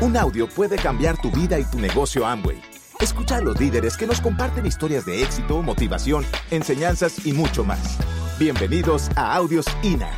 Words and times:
Un 0.00 0.16
audio 0.16 0.48
puede 0.48 0.76
cambiar 0.76 1.20
tu 1.20 1.28
vida 1.28 1.58
y 1.58 1.64
tu 1.64 1.80
negocio 1.80 2.24
Amway. 2.24 2.62
Escucha 3.00 3.38
a 3.38 3.40
los 3.40 3.58
líderes 3.58 3.96
que 3.96 4.06
nos 4.06 4.20
comparten 4.20 4.64
historias 4.64 5.04
de 5.04 5.24
éxito, 5.24 5.60
motivación, 5.60 6.24
enseñanzas 6.52 7.26
y 7.26 7.32
mucho 7.32 7.64
más. 7.64 7.98
Bienvenidos 8.38 9.08
a 9.16 9.34
Audios 9.34 9.66
INA. 9.82 10.08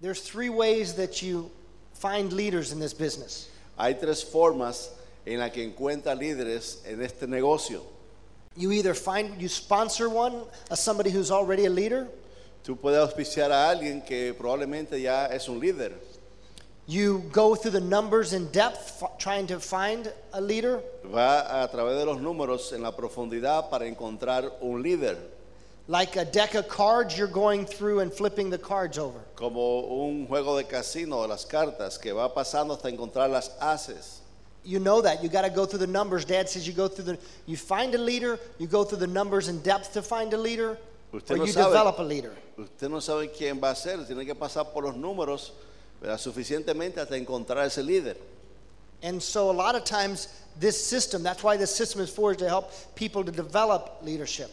There's 0.00 0.20
three 0.20 0.48
ways 0.48 0.94
that 0.94 1.20
you 1.20 1.50
find 1.92 2.32
leaders 2.32 2.70
in 2.70 2.78
this 2.78 2.94
business. 2.94 3.48
Hay 3.76 3.94
tres 3.94 4.22
formas 4.22 4.92
en 5.26 5.40
las 5.40 5.50
que 5.50 5.64
encuentra 5.64 6.14
líderes 6.14 6.84
en 6.86 7.02
este 7.02 7.26
negocio. 7.26 7.82
You 8.56 8.70
either 8.70 8.94
find 8.94 9.40
you 9.40 9.48
sponsor 9.48 10.08
one, 10.08 10.44
as 10.70 10.78
somebody 10.78 11.10
who's 11.10 11.32
already 11.32 11.66
a 11.66 11.70
leader. 11.70 12.06
Tú 12.66 12.76
puedes 12.76 12.98
auspiciar 12.98 13.52
a 13.52 13.70
alguien 13.70 14.02
que 14.02 14.34
probablemente 14.34 15.00
ya 15.00 15.26
es 15.26 15.48
un 15.48 15.60
líder. 15.60 15.92
You 16.88 17.22
go 17.32 17.54
through 17.54 17.70
the 17.70 17.80
numbers 17.80 18.32
in 18.32 18.50
depth, 18.50 19.04
trying 19.18 19.46
to 19.46 19.60
find 19.60 20.12
a 20.32 20.40
leader. 20.40 20.82
Va 21.04 21.62
a 21.62 21.68
través 21.68 21.96
de 21.96 22.04
los 22.04 22.20
números 22.20 22.72
en 22.72 22.82
la 22.82 22.90
profundidad 22.90 23.70
para 23.70 23.86
encontrar 23.86 24.50
un 24.60 24.82
líder. 24.82 25.16
Like 25.86 26.16
a 26.16 26.24
deck 26.24 26.56
of 26.56 26.66
cards, 26.66 27.16
you're 27.16 27.28
going 27.28 27.66
through 27.66 28.00
and 28.00 28.12
flipping 28.12 28.50
the 28.50 28.58
cards 28.58 28.98
over. 28.98 29.20
Como 29.36 29.82
un 30.04 30.26
juego 30.26 30.56
de 30.56 30.64
casino 30.64 31.22
de 31.22 31.28
las 31.28 31.44
cartas 31.44 31.96
que 32.00 32.12
va 32.12 32.34
pasando 32.34 32.74
hasta 32.74 32.88
encontrar 32.90 33.30
las 33.30 33.50
haces. 33.60 34.22
You 34.64 34.80
know 34.80 35.00
that. 35.02 35.22
You 35.22 35.28
got 35.28 35.42
to 35.42 35.50
go 35.50 35.66
through 35.66 35.86
the 35.86 35.92
numbers. 35.92 36.24
Dad 36.24 36.48
says 36.48 36.66
you 36.66 36.72
go 36.72 36.88
through 36.88 37.04
the, 37.04 37.18
you 37.46 37.56
find 37.56 37.94
a 37.94 37.98
leader, 37.98 38.40
you 38.58 38.66
go 38.66 38.82
through 38.82 38.98
the 38.98 39.06
numbers 39.06 39.46
in 39.46 39.60
depth 39.60 39.92
to 39.92 40.02
find 40.02 40.34
a 40.34 40.36
leader, 40.36 40.76
Usted 41.14 41.34
or 41.34 41.36
no 41.38 41.44
you 41.44 41.52
sabe. 41.52 41.66
develop 41.66 42.00
a 42.00 42.02
leader. 42.02 42.32
Usted 42.58 42.88
no 42.88 43.00
sabe 43.00 43.30
quién 43.30 43.60
va 43.62 43.70
a 43.70 43.74
ser, 43.74 44.06
tiene 44.06 44.24
que 44.24 44.34
pasar 44.34 44.72
por 44.72 44.84
los 44.84 44.96
números 44.96 45.52
¿verdad? 46.00 46.18
suficientemente 46.18 47.00
hasta 47.00 47.16
encontrar 47.16 47.66
ese 47.66 47.82
líder. 47.82 48.16
And 49.02 49.20
so 49.20 49.50
a 49.50 49.52
lot 49.52 49.74
of 49.74 49.84
times, 49.84 50.28
this 50.58 50.82
system, 50.82 51.22
that's 51.22 51.42
why 51.42 51.58
this 51.58 51.70
system 51.70 52.00
is 52.00 52.08
for, 52.08 52.32
is 52.32 52.38
to 52.38 52.48
help 52.48 52.70
people 52.94 53.22
to 53.22 53.30
develop 53.30 53.98
leadership. 54.02 54.50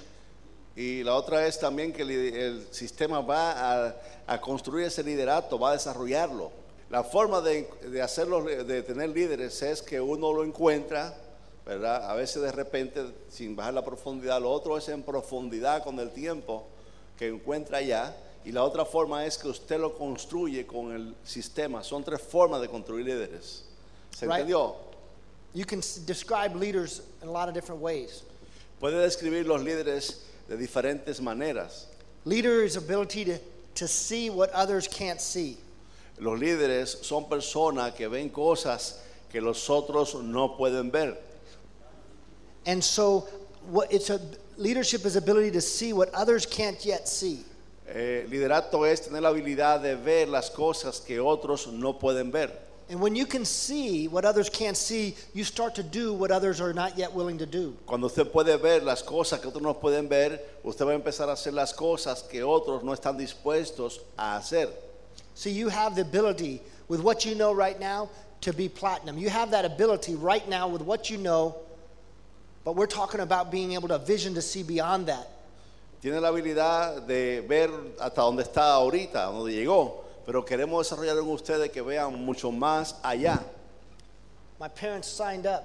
Y 0.75 1.03
la 1.03 1.15
otra 1.15 1.47
es 1.47 1.59
también 1.59 1.93
que 1.93 2.01
el, 2.01 2.11
el 2.11 2.67
sistema 2.71 3.21
va 3.21 3.51
a, 3.87 3.95
a 4.27 4.41
construir 4.41 4.87
ese 4.87 5.01
liderato, 5.01 5.57
va 5.57 5.69
a 5.69 5.73
desarrollarlo. 5.73 6.51
La 6.89 7.03
forma 7.03 7.39
de, 7.41 7.69
de 7.89 8.01
hacerlo, 8.01 8.43
de 8.43 8.83
tener 8.83 9.09
líderes 9.09 9.61
es 9.61 9.81
que 9.81 10.01
uno 10.01 10.33
lo 10.33 10.43
encuentra, 10.43 11.15
¿verdad? 11.65 12.09
A 12.09 12.13
veces 12.15 12.41
de 12.41 12.51
repente, 12.51 13.01
sin 13.29 13.55
bajar 13.55 13.73
la 13.73 13.85
profundidad. 13.85 14.41
Lo 14.41 14.51
otro 14.51 14.77
es 14.77 14.89
en 14.89 15.03
profundidad 15.03 15.83
con 15.83 15.99
el 15.99 16.11
tiempo 16.11 16.67
que 17.17 17.27
encuentra 17.27 17.81
ya. 17.81 18.15
Y 18.45 18.51
la 18.51 18.63
otra 18.63 18.83
forma 18.85 19.25
es 19.25 19.37
que 19.37 19.47
usted 19.47 19.79
lo 19.79 19.95
construye 19.97 20.65
con 20.67 20.91
el 20.93 21.15
sistema. 21.23 21.83
Son 21.83 22.03
tres 22.03 22.21
formas 22.21 22.59
de 22.61 22.67
construir 22.67 23.05
líderes. 23.05 23.63
¿Se 24.11 24.25
Right. 24.25 24.41
entendió? 24.41 24.75
You 25.53 25.65
can 25.65 25.79
s- 25.79 25.99
describe 26.05 26.55
leaders 26.55 27.01
in 27.21 27.29
a 27.29 27.31
lot 27.31 27.47
of 27.47 27.53
different 27.53 27.81
ways. 27.81 28.23
Puede 28.81 28.99
describir 29.01 29.45
los 29.45 29.61
líderes 29.61 30.23
de 30.49 30.57
diferentes 30.57 31.21
maneras. 31.21 31.87
Leader 32.25 32.63
is 32.63 32.75
ability 32.75 33.23
to, 33.25 33.37
to 33.75 33.87
see 33.87 34.29
what 34.29 34.49
others 34.53 34.87
can't 34.87 35.21
see. 35.21 35.57
Los 36.19 36.39
líderes 36.39 36.97
son 37.03 37.25
personas 37.29 37.93
que 37.95 38.07
ven 38.09 38.29
cosas 38.29 38.99
que 39.31 39.39
los 39.41 39.69
otros 39.69 40.15
no 40.21 40.57
pueden 40.57 40.91
ver. 40.91 41.17
And 42.65 42.83
so 42.83 43.27
what 43.71 43.91
it's 43.91 44.09
a 44.09 44.19
leadership 44.57 45.05
is 45.05 45.15
ability 45.15 45.51
to 45.51 45.61
see 45.61 45.93
what 45.93 46.13
others 46.13 46.45
can't 46.45 46.83
yet 46.85 47.07
see. 47.07 47.45
Eh, 47.87 48.25
liderato 48.29 48.89
es 48.89 49.01
tener 49.01 49.21
la 49.21 49.29
habilidad 49.29 49.81
de 49.81 49.95
ver 49.95 50.27
las 50.27 50.49
cosas 50.49 50.99
que 50.99 51.19
otros 51.19 51.67
no 51.67 51.93
pueden 51.93 52.31
ver. 52.31 52.51
And 52.89 52.99
when 52.99 53.15
you 53.15 53.25
can 53.25 53.45
see 53.45 54.07
what 54.07 54.25
others 54.25 54.49
can't 54.49 54.75
see, 54.75 55.15
you 55.33 55.43
start 55.43 55.75
to 55.75 55.83
do 55.83 56.13
what 56.13 56.31
others 56.31 56.59
are 56.59 56.73
not 56.73 56.97
yet 56.97 57.13
willing 57.13 57.37
to 57.37 57.45
do. 57.45 57.75
Cuando 57.85 58.07
usted 58.07 58.31
puede 58.31 58.57
ver 58.61 58.81
las 58.81 59.01
cosas 59.01 59.39
que 59.39 59.49
otros 59.49 59.61
no 59.61 59.73
pueden 59.73 60.09
ver, 60.09 60.39
usted 60.63 60.85
va 60.85 60.91
a 60.91 60.95
empezar 60.99 61.29
a 61.29 61.33
hacer 61.33 61.53
las 61.53 61.73
cosas 61.73 62.23
que 62.23 62.43
otros 62.43 62.83
no 62.83 62.93
están 62.93 63.17
dispuestos 63.17 63.99
a 64.17 64.37
hacer. 64.37 64.69
So 65.33 65.49
you 65.49 65.69
have 65.69 65.95
the 65.95 66.01
ability 66.01 66.61
with 66.87 67.01
what 67.01 67.25
you 67.25 67.35
know 67.35 67.53
right 67.53 67.79
now 67.79 68.09
to 68.41 68.53
be 68.53 68.69
platinum. 68.69 69.17
You 69.17 69.29
have 69.29 69.51
that 69.51 69.65
ability 69.65 70.15
right 70.15 70.47
now 70.47 70.67
with 70.67 70.81
what 70.81 71.09
you 71.09 71.17
know, 71.17 71.55
but 72.63 72.75
we're 72.75 72.87
talking 72.87 73.19
about 73.19 73.51
being 73.51 73.73
able 73.73 73.87
to 73.89 73.97
vision 73.97 74.33
to 74.35 74.41
see 74.41 74.63
beyond 74.63 75.07
that. 75.07 75.27
Tiene 76.01 76.19
la 76.19 76.29
habilidad 76.29 77.07
de 77.07 77.41
ver 77.41 77.69
hasta 77.99 78.21
dónde 78.21 78.43
está 78.43 78.73
ahorita, 78.73 79.25
donde 79.31 79.53
llegó, 79.53 80.03
pero 80.25 80.43
queremos 80.43 80.83
desarrollar 80.89 81.17
en 81.17 81.29
ustedes 81.29 81.69
que 81.71 81.81
vean 81.81 82.13
mucho 82.25 82.51
más 82.51 82.95
allá. 83.03 83.41
My 84.59 84.67
parents 84.67 85.07
signed 85.07 85.45
up. 85.45 85.63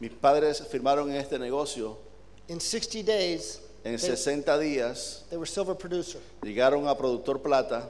Mis 0.00 0.10
padres 0.12 0.62
firmaron 0.70 1.10
en 1.10 1.16
este 1.16 1.38
negocio 1.40 1.96
In 2.46 2.60
60 2.60 3.02
days, 3.02 3.60
en 3.84 3.96
they, 3.96 3.98
60 3.98 4.58
días. 4.58 5.24
they 5.28 5.36
were 5.36 5.46
silver 5.46 5.74
producer. 5.74 6.20
Llegaron 6.42 6.88
a 6.88 6.94
productor 6.96 7.42
plata, 7.42 7.88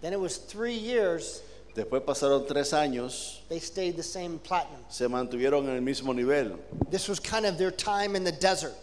Then 0.00 0.12
it 0.12 0.20
was 0.20 0.36
three 0.36 0.74
years, 0.74 1.42
después 1.74 2.02
pasaron 2.02 2.46
tres 2.46 2.72
años, 2.72 3.42
they 3.48 3.58
stayed 3.58 3.96
the 3.96 4.02
same 4.02 4.38
platinum. 4.38 4.80
se 4.88 5.08
mantuvieron 5.08 5.68
en 5.68 5.76
el 5.76 5.82
mismo 5.82 6.14
nivel. 6.14 6.56
This 6.90 7.08
was 7.08 7.20
kind 7.20 7.46
of 7.46 7.58
their 7.58 7.70
time 7.70 8.16
in 8.16 8.24
the 8.24 8.32
desert. 8.32 8.74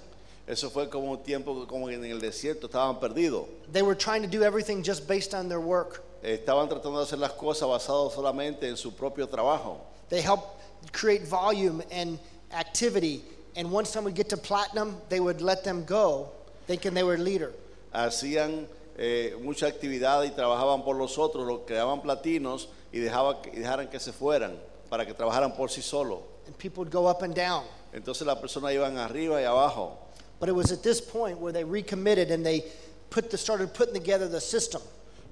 Eso 0.47 0.69
fue 0.69 0.89
como 0.89 1.11
un 1.11 1.23
tiempo 1.23 1.65
como 1.67 1.87
en 1.89 2.03
el 2.03 2.19
desierto, 2.19 2.67
estaban 2.67 2.99
perdidos. 2.99 3.45
They 3.71 3.81
were 3.81 3.95
trying 3.95 4.21
to 4.21 4.27
do 4.27 4.43
everything 4.43 4.83
just 4.83 5.07
based 5.07 5.33
on 5.33 5.47
their 5.47 5.61
work. 5.61 6.03
Estaban 6.23 6.67
tratando 6.67 6.97
de 6.99 7.05
hacer 7.05 7.19
las 7.19 7.31
cosas 7.33 7.67
basadas 7.67 8.13
solamente 8.13 8.67
en 8.67 8.75
su 8.75 8.91
propio 8.91 9.27
trabajo. 9.27 9.77
They 10.09 10.21
helped 10.21 10.47
create 10.91 11.25
volume 11.25 11.81
and 11.91 12.19
activity. 12.53 13.23
And 13.55 13.71
once 13.71 13.89
someone 13.89 14.11
would 14.11 14.17
get 14.17 14.29
to 14.29 14.37
platinum, 14.37 14.97
they 15.09 15.19
would 15.19 15.41
let 15.41 15.63
them 15.63 15.83
go, 15.85 16.29
thinking 16.67 16.93
they 16.93 17.03
were 17.03 17.17
leader. 17.17 17.53
Hacían 17.93 18.67
eh, 18.97 19.35
mucha 19.41 19.67
actividad 19.67 20.23
y 20.23 20.31
trabajaban 20.31 20.83
por 20.83 20.95
los 20.95 21.17
otros, 21.17 21.45
los 21.45 21.61
creaban 21.65 22.01
platinos 22.01 22.67
y, 22.91 22.99
dejaba, 22.99 23.41
y 23.51 23.59
dejaran 23.59 23.89
que 23.89 23.99
se 23.99 24.11
fueran 24.11 24.57
para 24.89 25.05
que 25.05 25.13
trabajaran 25.13 25.55
por 25.55 25.69
sí 25.69 25.81
solos. 25.81 26.19
And 26.47 26.57
people 26.57 26.83
would 26.83 26.91
go 26.91 27.07
up 27.07 27.21
and 27.21 27.35
down. 27.35 27.63
Entonces 27.93 28.25
las 28.25 28.37
personas 28.39 28.73
iban 28.73 28.97
arriba 28.97 29.41
y 29.41 29.45
abajo. 29.45 29.97
But 30.39 30.49
it 30.49 30.55
was 30.55 30.71
at 30.71 30.81
this 30.81 30.99
point 30.99 31.39
where 31.39 31.53
they 31.53 31.63
recommitted 31.63 32.31
and 32.31 32.45
they 32.45 32.63
put 33.09 33.29
the, 33.29 33.37
started 33.37 33.73
putting 33.73 33.93
together 33.93 34.27
the 34.27 34.41
system. 34.41 34.81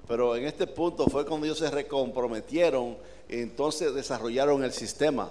Pero 0.06 0.34
en 0.34 0.44
este 0.44 0.66
punto 0.66 1.06
fue 1.06 1.24
cuando 1.24 1.46
ellos 1.46 1.58
se 1.58 1.70
recomprometieron 1.70 2.96
y 3.28 3.40
entonces 3.40 3.94
desarrollaron 3.94 4.64
el 4.64 4.72
sistema. 4.72 5.30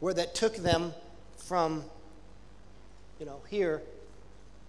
where 0.00 0.14
that 0.14 0.34
took 0.34 0.56
them 0.56 0.92
from, 1.36 1.84
you 3.18 3.26
know, 3.26 3.40
here 3.48 3.82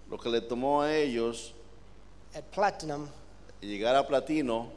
Lo 0.10 0.18
que 0.18 0.30
le 0.30 0.42
tomó 0.42 0.82
a 0.82 0.92
ellos 0.94 1.54
at 2.36 2.52
platinum 2.52 3.08
llegar 3.62 3.96
a 3.96 4.04
platino 4.04 4.68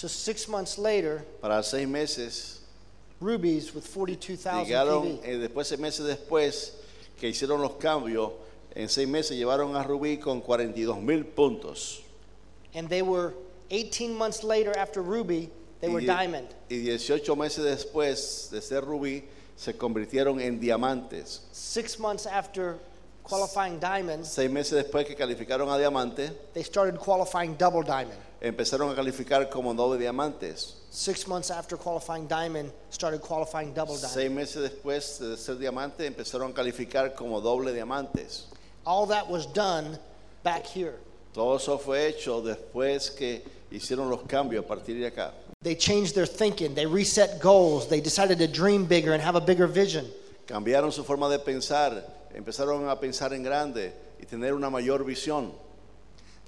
to 0.00 0.08
six 0.08 0.48
months 0.48 0.78
later, 0.78 1.22
para 1.42 1.62
seis 1.62 1.86
meses. 1.86 2.60
rubies 3.20 3.74
with 3.74 3.84
42,000 3.86 4.64
Llegaron, 4.64 5.20
eh, 5.22 5.36
después, 5.36 5.66
seis 5.66 5.78
meses 5.78 6.06
después 6.06 6.72
que 7.18 7.28
hicieron 7.28 7.60
los 7.60 7.72
cambios, 7.72 8.32
en 8.74 8.88
seis 8.88 9.06
meses 9.06 9.36
llevaron 9.36 9.76
a 9.76 9.82
Rubí 9.84 10.18
con 10.18 10.40
42 10.40 11.00
mil 11.02 11.24
puntos. 11.24 12.00
And 12.74 12.88
they 12.88 13.02
were 13.02 13.34
18 13.68 14.14
months 14.16 14.42
later 14.42 14.72
after 14.78 15.02
ruby, 15.02 15.50
they 15.80 15.88
y, 15.88 15.92
were 15.92 16.00
diamond. 16.00 16.48
y 16.70 16.76
18 16.78 17.36
meses 17.36 17.64
después 17.64 18.48
de 18.50 18.62
ser 18.62 18.82
Rubí, 18.82 19.24
se 19.54 19.74
convirtieron 19.74 20.40
en 20.40 20.58
diamantes. 20.58 21.40
Six 21.52 21.98
months 21.98 22.26
after 22.26 22.78
qualifying 23.22 23.78
diamonds, 23.78 24.28
Seis 24.30 24.50
meses 24.50 24.82
después 24.82 25.06
que 25.06 25.14
calificaron 25.14 25.68
a 25.68 25.76
diamante, 25.76 26.30
they 26.54 26.62
started 26.62 26.98
qualifying 26.98 27.54
double 27.58 27.82
diamond. 27.82 28.18
Empezaron 28.40 28.90
a 28.90 28.94
calificar 28.94 29.48
como 29.50 29.74
doble 29.74 29.98
diamantes. 29.98 30.76
Six 30.90 31.26
months 31.26 31.50
after 31.50 31.76
qualifying 31.76 32.26
diamond, 32.26 32.72
started 32.90 33.20
qualifying 33.20 33.72
double 33.74 33.96
diamond. 33.96 34.12
Seis 34.12 34.30
meses 34.30 34.62
después 34.62 35.18
de 35.18 35.36
ser 35.36 35.56
diamante, 35.56 36.06
empezaron 36.06 36.50
a 36.50 36.54
calificar 36.54 37.14
como 37.14 37.40
doble 37.40 37.72
diamantes. 37.72 38.46
All 38.84 39.06
that 39.06 39.28
was 39.28 39.46
done 39.46 39.98
back 40.42 40.66
here. 40.66 40.94
Todo 41.32 41.56
eso 41.56 41.78
fue 41.78 42.08
hecho 42.08 42.42
después 42.42 43.10
que 43.10 43.44
hicieron 43.70 44.10
los 44.10 44.22
cambios 44.22 44.64
a 44.64 44.66
partir 44.66 44.98
de 44.98 45.06
acá. 45.06 45.32
They 45.62 45.76
changed 45.76 46.14
their 46.14 46.26
thinking. 46.26 46.74
They 46.74 46.86
reset 46.86 47.40
goals. 47.40 47.88
They 47.88 48.00
decided 48.00 48.38
to 48.38 48.48
dream 48.48 48.86
bigger 48.86 49.12
and 49.12 49.22
have 49.22 49.36
a 49.36 49.40
bigger 49.40 49.66
vision. 49.66 50.06
Cambiaron 50.46 50.90
su 50.90 51.04
forma 51.04 51.28
de 51.28 51.38
pensar, 51.38 52.02
empezaron 52.34 52.88
a 52.88 52.98
pensar 52.98 53.32
en 53.34 53.42
grande 53.44 53.92
y 54.18 54.26
tener 54.26 54.54
una 54.54 54.70
mayor 54.70 55.04
visión. 55.04 55.52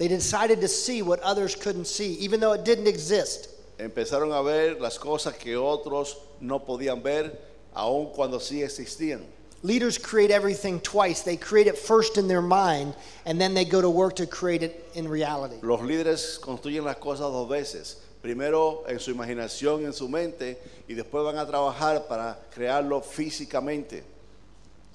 They 0.03 0.09
decided 0.09 0.61
to 0.63 0.67
see 0.67 1.01
what 1.01 1.21
others 1.21 1.55
couldn't 1.55 1.85
see, 1.85 2.15
even 2.15 2.41
though 2.41 2.55
it 2.55 2.65
didn't 2.65 2.89
exist. 2.89 3.51
Empezaron 3.79 4.37
a 4.37 4.43
ver 4.43 4.81
las 4.81 4.99
cosas 4.99 5.39
que 5.39 5.55
otros 5.55 6.17
no 6.41 6.59
podían 6.59 7.05
ver, 7.05 7.39
aun 7.73 8.13
cuando 8.13 8.41
sí 8.41 8.65
existían. 8.65 9.21
Leaders 9.63 9.99
create 9.99 10.33
everything 10.33 10.81
twice. 10.81 11.23
They 11.23 11.37
create 11.37 11.69
it 11.69 11.79
first 11.79 12.19
in 12.19 12.27
their 12.27 12.43
mind, 12.43 12.97
and 13.27 13.41
then 13.41 13.55
they 13.55 13.65
go 13.65 13.81
to 13.81 13.89
work 13.89 14.17
to 14.17 14.27
create 14.27 14.65
it 14.65 14.91
in 14.95 15.07
reality. 15.07 15.59
Los 15.63 15.81
líderes 15.83 16.41
construyen 16.41 16.83
las 16.83 16.97
cosas 16.97 17.31
dos 17.31 17.49
veces. 17.49 17.99
Primero 18.21 18.83
en 18.89 18.99
su 18.99 19.13
imaginación, 19.13 19.85
en 19.85 19.93
su 19.93 20.09
mente, 20.09 20.59
y 20.89 20.95
después 20.95 21.25
van 21.25 21.39
a 21.39 21.47
trabajar 21.47 22.09
para 22.09 22.41
crearlo 22.53 23.03
físicamente. 23.03 24.03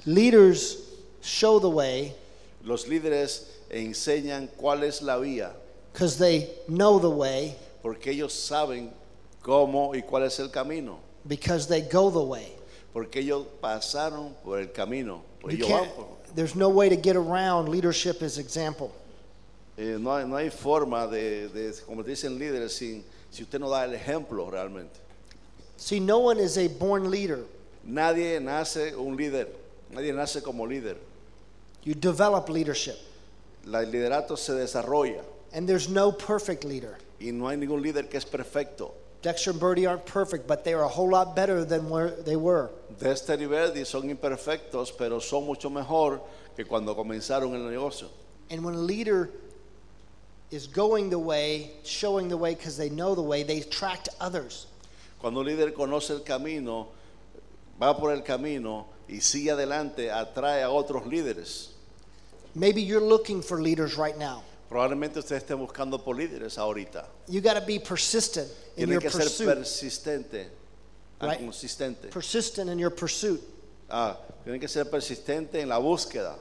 Leaders 0.05 0.79
show 1.21 1.61
the 1.61 1.69
way 1.69 2.13
Los 2.67 2.89
líderes 2.89 3.56
enseñan 3.69 4.47
cuál 4.57 4.83
es 4.83 5.01
la 5.01 5.17
vía, 5.17 5.51
because 5.93 6.17
they 6.17 6.49
know 6.67 6.99
the 6.99 7.09
way, 7.09 7.55
porque 7.81 8.11
ellos 8.11 8.33
saben 8.33 8.91
cómo 9.43 9.93
y 9.95 10.01
cuál 10.01 10.23
es 10.23 10.39
el 10.39 10.49
camino, 10.49 10.99
because 11.27 11.67
they 11.67 11.81
go 11.81 12.09
the 12.09 12.23
way. 12.23 12.53
porque 12.93 13.19
ellos 13.19 13.45
pasaron 13.61 14.33
por 14.43 14.59
el 14.59 14.71
camino. 14.71 15.21
pues 15.41 15.57
You 15.57 15.65
ellos 15.65 15.79
van 15.81 15.89
por- 15.95 16.07
there's 16.35 16.55
no 16.55 16.69
way 16.69 16.89
to 16.89 16.95
get 16.95 17.15
around 17.15 17.69
leadership 17.69 18.21
as 18.21 18.37
example. 18.37 18.91
eh, 19.77 19.97
no, 19.99 20.11
hay, 20.15 20.25
no 20.25 20.35
hay 20.35 20.49
forma 20.49 21.05
de, 21.07 21.47
de 21.49 21.71
convertirse 21.85 22.25
en 22.27 22.39
líderes 22.39 22.71
sin, 22.75 23.03
si 23.29 23.43
usted 23.43 23.59
no 23.59 23.69
da 23.69 23.83
el 23.85 23.93
ejemplo 23.93 24.49
realmente. 24.49 24.99
See, 25.77 25.99
no 25.99 26.17
one 26.19 26.39
is 26.39 26.57
a 26.57 26.67
born 26.67 27.11
leader. 27.11 27.45
Nadie 27.83 28.39
nace 28.41 28.95
un 28.95 29.15
líder, 29.15 29.47
nadie 29.91 30.11
nace 30.13 30.41
como 30.41 30.65
líder. 30.65 30.97
You 31.83 31.93
develop 31.93 32.49
leadership, 32.49 32.97
La- 33.67 33.81
El 33.81 33.91
liderato 33.91 34.37
se 34.37 34.53
desarrolla 34.53 35.23
and 35.53 35.67
there's 35.67 35.87
no 35.89 36.11
perfect 36.11 36.63
leader. 36.63 36.97
y 37.19 37.31
no 37.31 37.47
hay 37.47 37.57
ningún 37.57 37.81
líder 37.81 38.09
que 38.09 38.17
es 38.17 38.25
perfecto. 38.25 38.93
Dexter 39.23 39.49
and 39.51 39.59
Birdie 39.59 39.87
aren't 39.87 40.05
perfect, 40.05 40.45
but 40.47 40.63
they 40.63 40.73
are 40.73 40.83
a 40.83 40.87
whole 40.87 41.09
lot 41.09 41.35
better 41.35 41.65
than 41.65 41.89
where 41.89 42.11
they 42.11 42.35
were. 42.35 42.69
Dexter 42.99 43.33
y 43.41 43.45
Verdi 43.47 43.83
son 43.85 44.09
imperfectos, 44.09 44.91
pero 44.95 45.19
son 45.19 45.45
mucho 45.45 45.69
mejor 45.71 46.21
que 46.55 46.65
cuando 46.65 46.95
comenzaron 46.95 47.53
el 47.55 47.67
negocio. 47.69 48.09
And 48.51 48.63
when 48.63 48.75
a 48.75 48.79
leader 48.79 49.29
is 50.51 50.67
going 50.67 51.09
the 51.09 51.17
way, 51.17 51.71
showing 51.83 52.29
the 52.29 52.37
way 52.37 52.53
because 52.53 52.77
they 52.77 52.89
know 52.89 53.15
the 53.15 53.21
way, 53.21 53.43
they 53.43 53.59
attract 53.61 54.09
others. 54.21 54.67
Cuando 55.19 55.39
un 55.41 55.47
líder 55.47 55.73
conoce 55.73 56.11
el 56.11 56.19
camino, 56.23 56.89
va 57.81 57.97
por 57.97 58.11
el 58.13 58.21
camino 58.21 58.85
y 59.09 59.19
sigue 59.21 59.49
adelante, 59.51 60.11
atrae 60.11 60.61
a 60.61 60.69
otros 60.69 61.07
líderes. 61.07 61.71
Maybe 62.57 62.81
you're 62.81 62.99
looking 63.01 63.43
for 63.43 63.61
leaders 63.61 63.97
right 63.97 64.17
now. 64.17 64.43
Probablemente 64.69 65.19
usted 65.19 65.35
esté 65.37 65.53
buscando 65.55 66.03
por 66.03 66.15
líderes 66.15 66.57
ahorita. 66.57 67.05
You 67.27 67.39
got 67.39 67.53
to 67.53 67.61
be 67.65 67.77
persistent 67.77 68.47
in 68.75 68.87
Tiene 68.87 68.91
your 68.93 69.01
que 69.01 69.09
ser 69.11 69.19
pursuit. 69.23 69.47
persistente, 69.47 70.47
ah, 71.21 71.27
Right. 71.27 71.39
consistente. 71.39 72.09
Persistent 72.09 72.69
in 72.71 72.79
your 72.79 72.89
pursuit. 72.89 73.41
Ah, 73.89 74.17
tiene 74.43 74.59
que 74.59 74.67
ser 74.67 74.85
persistente 74.85 75.55
en 75.61 75.69
la 75.69 75.79
búsqueda. 75.79 76.35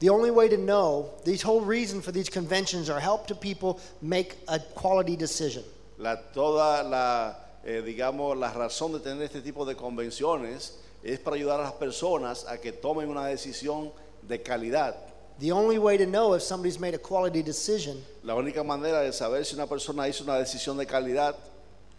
The 0.00 0.10
only 0.10 0.30
way 0.30 0.48
to 0.50 0.56
know, 0.58 1.10
these 1.24 1.40
whole 1.40 1.62
reason 1.62 2.02
for 2.02 2.12
these 2.12 2.28
conventions 2.28 2.90
are 2.90 3.00
help 3.00 3.26
to 3.28 3.34
people 3.34 3.80
make 4.02 4.36
a 4.48 4.58
quality 4.74 5.16
decision. 5.16 5.64
La, 5.96 6.16
toda 6.34 6.82
la, 6.84 7.34
eh, 7.64 7.80
digamos, 7.82 8.36
la 8.38 8.52
razón 8.52 8.92
de 8.92 8.98
tener 9.00 9.22
este 9.22 9.40
tipo 9.40 9.64
de 9.64 9.74
convenciones 9.74 10.74
es 11.02 11.18
para 11.20 11.36
ayudar 11.36 11.58
a 11.60 11.64
las 11.64 11.72
personas 11.72 12.44
a 12.46 12.58
que 12.58 12.72
tomen 12.72 13.08
una 13.08 13.26
decisión 13.26 13.90
de 14.22 14.42
calidad. 14.42 14.94
The 15.40 15.50
only 15.50 15.78
way 15.78 15.96
to 15.96 16.06
know 16.06 16.34
if 16.34 16.42
somebody's 16.42 16.78
made 16.78 16.94
a 16.94 16.98
quality 16.98 17.42
decision 17.42 18.02
La 18.22 18.34
única 18.34 18.64
manera 18.64 19.04
de 19.04 19.12
saber 19.12 19.44
si 19.44 19.56
una 19.56 19.66
persona 19.66 20.08
hizo 20.08 20.22
una 20.22 20.34
decisión 20.34 20.76
de 20.76 20.86
calidad 20.86 21.34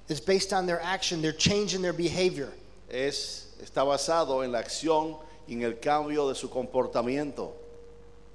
is 0.08 0.20
based 0.20 0.54
on 0.54 0.66
their 0.66 0.82
action, 0.82 1.22
their 1.22 1.34
change 1.34 1.74
in 1.74 1.82
their 1.82 1.94
behavior. 1.94 2.52
es, 2.90 3.48
está 3.62 3.84
basado 3.84 4.44
en 4.44 4.52
la 4.52 4.60
acción 4.60 5.18
y 5.48 5.54
en 5.54 5.64
el 5.64 5.80
cambio 5.80 6.28
de 6.28 6.36
su 6.36 6.50
comportamiento. 6.50 7.52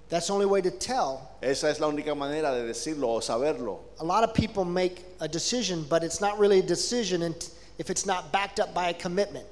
That's 0.08 0.26
the 0.26 0.32
only 0.32 0.46
way 0.46 0.60
to 0.60 0.72
tell. 0.72 1.30
Esa 1.40 1.70
es 1.70 1.78
la 1.78 1.86
única 1.86 2.16
manera 2.16 2.52
de 2.52 2.66
decirlo 2.66 3.08
o 3.14 3.20
saberlo. 3.20 3.78
A 4.00 4.04
lot 4.04 4.24
of 4.24 4.34
people 4.34 4.64
make 4.64 5.04
a 5.20 5.28
decision, 5.28 5.86
but 5.88 6.02
it's 6.02 6.20
not 6.20 6.38
really 6.38 6.58
a 6.58 6.62
decision 6.62 7.22
and 7.22 7.34
if 7.78 7.90
it's 7.90 8.04
not 8.04 8.32
backed 8.32 8.58
up 8.58 8.74
by 8.74 8.88
a 8.88 8.94
commitment. 8.94 9.46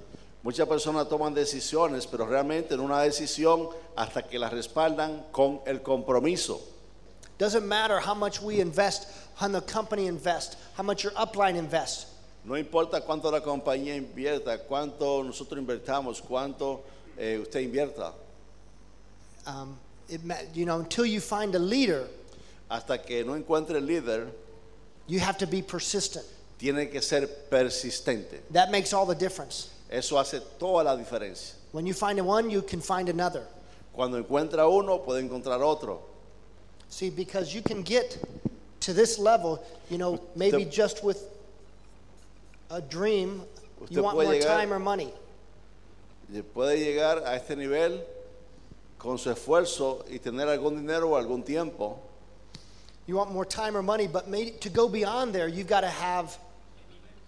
Muchas 0.48 0.66
personas 0.66 1.06
toman 1.10 1.34
decisiones, 1.34 2.06
pero 2.06 2.24
realmente 2.24 2.72
en 2.72 2.80
una 2.80 3.02
decisión 3.02 3.68
hasta 3.94 4.22
que 4.22 4.38
la 4.38 4.48
respaldan 4.48 5.26
con 5.30 5.60
el 5.66 5.82
compromiso. 5.82 6.58
Doesn't 7.38 7.66
matter 7.66 8.00
how 8.00 8.14
much 8.14 8.40
we 8.40 8.58
invest, 8.58 9.08
how 9.38 9.46
the 9.48 9.60
company 9.60 10.06
invest, 10.06 10.56
how 10.74 10.82
much 10.82 11.04
your 11.04 11.12
upline 11.18 11.54
invests. 11.54 12.06
No 12.46 12.54
importa 12.56 13.02
cuánto 13.02 13.30
la 13.30 13.42
compañía 13.42 13.94
invierta, 13.94 14.56
cuánto 14.66 15.22
nosotros 15.22 15.58
invertamos, 15.60 16.22
cuánto 16.22 16.80
eh, 17.18 17.38
usted 17.42 17.60
invierta, 17.60 18.14
Um, 19.46 19.76
it, 20.08 20.24
ma- 20.24 20.40
you 20.54 20.64
know, 20.64 20.78
until 20.78 21.04
you 21.04 21.20
find 21.20 21.54
a 21.56 21.58
leader, 21.58 22.08
hasta 22.70 22.96
que 22.96 23.22
no 23.22 23.34
encuentre 23.34 23.76
el 23.76 23.86
líder, 23.86 24.28
you 25.06 25.20
have 25.20 25.36
to 25.36 25.46
be 25.46 25.60
persistent. 25.60 26.24
tiene 26.58 26.88
que 26.90 27.02
ser 27.02 27.26
persistente. 27.50 28.40
That 28.52 28.70
makes 28.70 28.94
all 28.94 29.04
the 29.04 29.14
difference. 29.14 29.74
Eso 29.90 30.18
hace 30.18 30.40
toda 30.58 30.84
la 30.84 30.96
diferencia. 30.96 31.54
When 31.72 31.86
you 31.86 31.94
find 31.94 32.20
one, 32.26 32.50
you 32.50 32.62
can 32.62 32.80
find 32.80 33.08
another. 33.08 33.46
Cuando 33.92 34.22
encuentra 34.22 34.68
uno, 34.68 34.98
puede 34.98 35.20
encontrar 35.28 35.60
otro. 35.62 36.00
See, 36.88 37.10
because 37.10 37.54
you 37.54 37.62
can 37.62 37.82
get 37.82 38.18
to 38.80 38.92
this 38.92 39.18
level, 39.18 39.62
you 39.90 39.98
know, 39.98 40.20
maybe 40.36 40.58
Usted- 40.58 40.72
just 40.72 41.04
with 41.04 41.22
a 42.70 42.80
dream, 42.80 43.42
Usted 43.82 43.96
you 43.96 44.02
want 44.02 44.16
puede 44.16 44.24
more 44.26 44.34
llegar- 44.34 44.56
time 44.58 44.72
or 44.72 44.78
money. 44.78 45.12
Y 46.32 46.42
puede 46.42 46.78
llegar 46.78 47.22
a 47.26 47.34
este 47.36 47.56
nivel 47.56 48.00
con 48.98 49.16
su 49.18 49.30
esfuerzo 49.30 50.04
y 50.10 50.18
tener 50.18 50.48
algún 50.48 50.76
dinero 50.76 51.10
o 51.10 51.16
algún 51.16 51.42
tiempo, 51.44 51.98
You 53.06 53.16
want 53.16 53.30
more 53.32 53.46
time 53.46 53.74
or 53.74 53.82
money, 53.82 54.06
but 54.06 54.28
maybe 54.28 54.50
to 54.60 54.68
go 54.68 54.86
beyond 54.86 55.34
there, 55.34 55.48
you've 55.48 55.66
got 55.66 55.80
to 55.80 55.88
have 55.88 56.36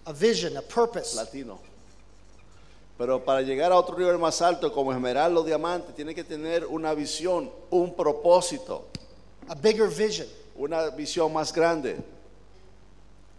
a 0.07 0.13
vision, 0.13 0.59
a 0.59 0.63
purpose. 0.63 1.17
latino. 1.17 1.59
Pero 3.01 3.25
para 3.25 3.41
llegar 3.41 3.73
a 3.73 3.79
otro 3.79 3.97
nivel 3.99 4.19
más 4.19 4.43
alto 4.43 4.71
como 4.71 4.93
Esmeralda 4.93 5.41
o 5.41 5.43
Diamante, 5.43 5.91
tiene 5.95 6.15
que 6.15 6.23
tener 6.23 6.67
una 6.67 6.93
visión, 6.93 7.51
un 7.71 7.95
propósito, 7.95 8.89
a 9.49 9.55
bigger 9.55 9.89
vision. 9.89 10.29
una 10.55 10.91
visión 10.91 11.33
más 11.33 11.51
grande. 11.51 11.97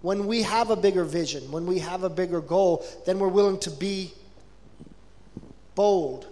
When 0.02 0.26
we 0.26 0.42
have 0.42 0.72
a 0.72 0.76
bigger 0.76 1.04
vision, 1.06 1.44
when 1.52 1.68
we 1.68 1.78
have 1.78 2.04
a 2.04 2.10
bigger 2.10 2.42
goal, 2.42 2.84
then 3.06 3.20
we're 3.20 3.30
willing 3.32 3.60
to 3.60 3.70
be 3.70 4.12
bold. 5.76 6.26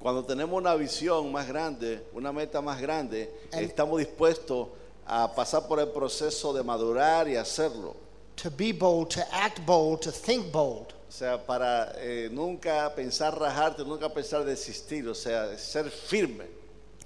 Cuando 0.00 0.24
tenemos 0.24 0.58
una 0.60 0.74
visión 0.74 1.30
más 1.30 1.46
grande, 1.46 2.00
una 2.12 2.32
meta 2.32 2.60
más 2.60 2.80
grande, 2.80 3.28
And- 3.52 3.62
estamos 3.64 4.00
dispuestos 4.00 4.66
a 5.06 5.32
pasar 5.32 5.68
por 5.68 5.78
el 5.78 5.86
proceso 5.86 6.52
de 6.52 6.64
madurar 6.64 7.28
y 7.28 7.36
hacerlo. 7.36 7.94
To 8.38 8.50
be 8.50 8.72
bold, 8.72 9.10
to 9.10 9.20
act 9.30 9.64
bold, 9.64 10.00
to 10.00 10.10
think 10.10 10.50
bold. 10.50 10.92
O 11.12 11.14
sea, 11.14 11.36
para 11.36 11.92
eh, 11.98 12.30
nunca 12.32 12.90
pensar 12.96 13.38
rajarte, 13.38 13.84
nunca 13.84 14.08
pensar 14.08 14.46
desistir, 14.46 15.06
o 15.06 15.14
sea, 15.14 15.58
ser 15.58 15.90
firme. 15.90 16.46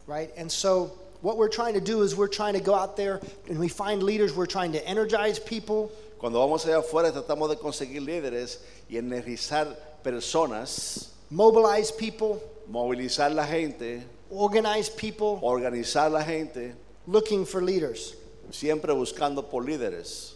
right? 0.07 0.31
And 0.37 0.49
so 0.49 0.93
what 1.23 1.37
we're 1.37 1.49
trying 1.49 1.75
to 1.75 1.81
do 1.81 2.03
is 2.03 2.15
we're 2.15 2.29
trying 2.29 2.55
to 2.55 2.61
go 2.61 2.73
out 2.73 2.97
there 2.97 3.21
and 3.49 3.59
we 3.59 3.67
find 3.67 4.05
leaders, 4.05 4.33
we're 4.33 4.47
trying 4.47 4.71
to 4.71 4.89
energize 4.89 5.41
people, 5.41 5.91
Cuando 6.21 6.39
vamos 6.39 6.65
allá 6.65 6.79
afuera 6.79 7.11
tratamos 7.11 7.49
de 7.49 7.57
conseguir 7.57 8.01
líderes 8.01 8.61
y 8.89 8.97
energizar 8.97 9.77
personas, 10.05 11.09
mobilize 11.29 11.91
people, 11.91 12.41
movilizar 12.71 13.35
la 13.35 13.45
gente, 13.45 14.05
organize 14.31 14.89
people, 14.89 15.41
organizar 15.43 16.13
la 16.13 16.23
gente, 16.23 16.77
looking 17.09 17.45
for 17.45 17.61
leaders. 17.61 18.15
siempre 18.53 18.95
buscando 18.95 19.43
por 19.43 19.65
líderes. 19.65 20.35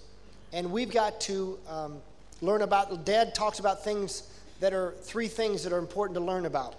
And 0.53 0.73
we've 0.73 0.91
got 0.91 1.21
to 1.21 1.61
um, 1.69 2.03
learn 2.41 2.63
about, 2.63 3.05
Dad 3.05 3.35
talks 3.35 3.59
about 3.59 3.85
things 3.85 4.25
that 4.61 4.73
are 4.73 4.95
three 5.03 5.29
things 5.29 5.63
that 5.65 5.73
are 5.73 5.79
important 5.79 6.15
to 6.15 6.21
learn 6.25 6.47
about. 6.47 6.75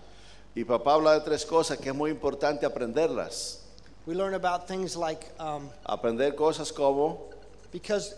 Y 0.56 0.63
papá 0.63 0.96
habla 0.96 1.20
de 1.20 1.25
tres 1.25 1.46
cosas 1.46 1.77
que 1.82 1.91
es 1.91 1.96
muy 1.96 2.12
importante 2.12 2.63
aprenderlas. 2.63 3.58
We 4.06 4.15
learn 4.15 4.34
about 4.34 4.68
things 4.68 4.96
like, 4.98 5.30
um, 5.39 5.70
Aprender 5.86 6.32
cosas 6.32 6.72
como 6.75 7.20
because 7.72 8.15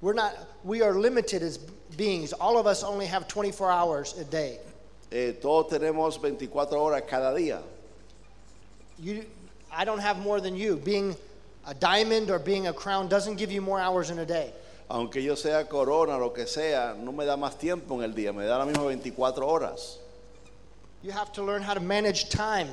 we're 0.00 0.14
not, 0.14 0.34
we 0.64 0.80
are 0.82 0.94
limited 0.94 1.42
as 1.42 1.58
beings. 1.96 2.32
All 2.32 2.56
of 2.56 2.66
us 2.66 2.82
only 2.82 3.06
have 3.06 3.28
24 3.28 3.70
hours 3.70 4.16
a 4.18 4.24
day. 4.24 4.58
eh, 5.12 5.32
todos 5.42 5.72
tenemos 5.72 6.18
24 6.20 6.66
horas 6.78 7.02
cada 7.06 7.36
día. 7.36 7.60
You, 8.98 9.24
I 9.72 9.84
don't 9.84 9.98
have 9.98 10.18
more 10.20 10.40
than 10.40 10.56
you. 10.56 10.76
Being 10.76 11.16
a 11.66 11.74
diamond 11.74 12.30
or 12.30 12.38
being 12.38 12.68
a 12.68 12.72
crown 12.72 13.08
doesn't 13.08 13.36
give 13.36 13.50
you 13.50 13.60
more 13.60 13.80
hours 13.80 14.10
in 14.10 14.20
a 14.20 14.26
day. 14.26 14.52
Aunque 14.92 15.22
yo 15.22 15.36
sea 15.36 15.68
corona, 15.68 16.18
lo 16.18 16.32
que 16.32 16.46
sea, 16.48 16.94
no 16.98 17.12
me 17.12 17.24
da 17.24 17.36
más 17.36 17.56
tiempo 17.56 17.94
en 17.94 18.02
el 18.02 18.12
día, 18.12 18.32
me 18.32 18.44
da 18.44 18.58
la 18.58 18.66
misma 18.66 18.84
24 18.86 19.46
horas. 19.46 19.98
You 21.02 21.12
have 21.12 21.32
to 21.34 21.42
learn 21.44 21.62
how 21.62 21.74
to 21.74 21.80
manage 21.80 22.28
time 22.28 22.68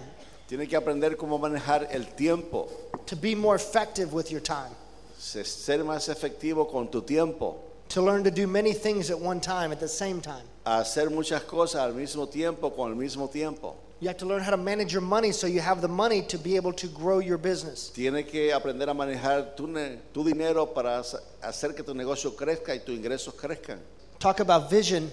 Tienes 0.49 0.67
que 0.67 0.75
aprender 0.77 1.15
cómo 1.15 1.37
manejar 1.37 1.87
el 1.91 2.05
tiempo, 2.15 2.69
to 3.05 3.15
be 3.15 3.35
more 3.35 3.55
effective 3.55 4.13
with 4.13 4.31
your 4.31 4.41
time, 4.41 4.71
se- 5.17 5.43
ser 5.43 5.83
más 5.83 6.09
efectivo 6.09 6.65
con 6.71 6.87
tu 6.89 7.01
tiempo, 7.01 7.57
to 7.89 8.01
learn 8.01 8.23
to 8.23 8.31
do 8.31 8.47
many 8.47 8.73
things 8.73 9.11
at 9.11 9.19
one 9.19 9.39
time, 9.39 9.71
at 9.71 9.79
the 9.79 9.87
same 9.87 10.19
time. 10.19 10.43
hacer 10.65 11.09
muchas 11.11 11.43
cosas 11.43 11.81
al 11.81 11.93
mismo 11.93 12.27
tiempo 12.31 12.71
con 12.71 12.89
el 12.91 12.95
mismo 12.97 13.29
tiempo. 13.29 13.75
You 13.99 14.07
have 14.09 14.17
to 14.17 14.27
learn 14.27 14.41
how 14.41 14.51
to 14.51 14.57
manage 14.57 14.93
your 14.93 15.01
money 15.01 15.31
so 15.31 15.47
you 15.47 15.59
have 15.59 15.81
the 15.81 15.87
money 15.87 16.21
to 16.23 16.37
be 16.37 16.55
able 16.55 16.71
to 16.73 16.87
grow 16.87 17.17
your 17.17 17.39
business. 17.39 17.89
Tiene 17.89 18.23
que 18.23 18.51
aprender 18.51 18.87
a 18.89 18.93
manejar 18.93 19.55
tu, 19.55 19.67
tu 20.13 20.23
dinero 20.23 20.67
para 20.67 21.03
hacer 21.43 21.75
que 21.75 21.83
tu 21.83 21.93
negocio 21.93 22.35
crezca 22.35 22.75
y 22.75 22.79
tus 22.85 22.95
ingresos 22.95 23.33
crezcan. 23.33 23.79
Talk 24.19 24.39
about 24.39 24.69
vision. 24.69 25.11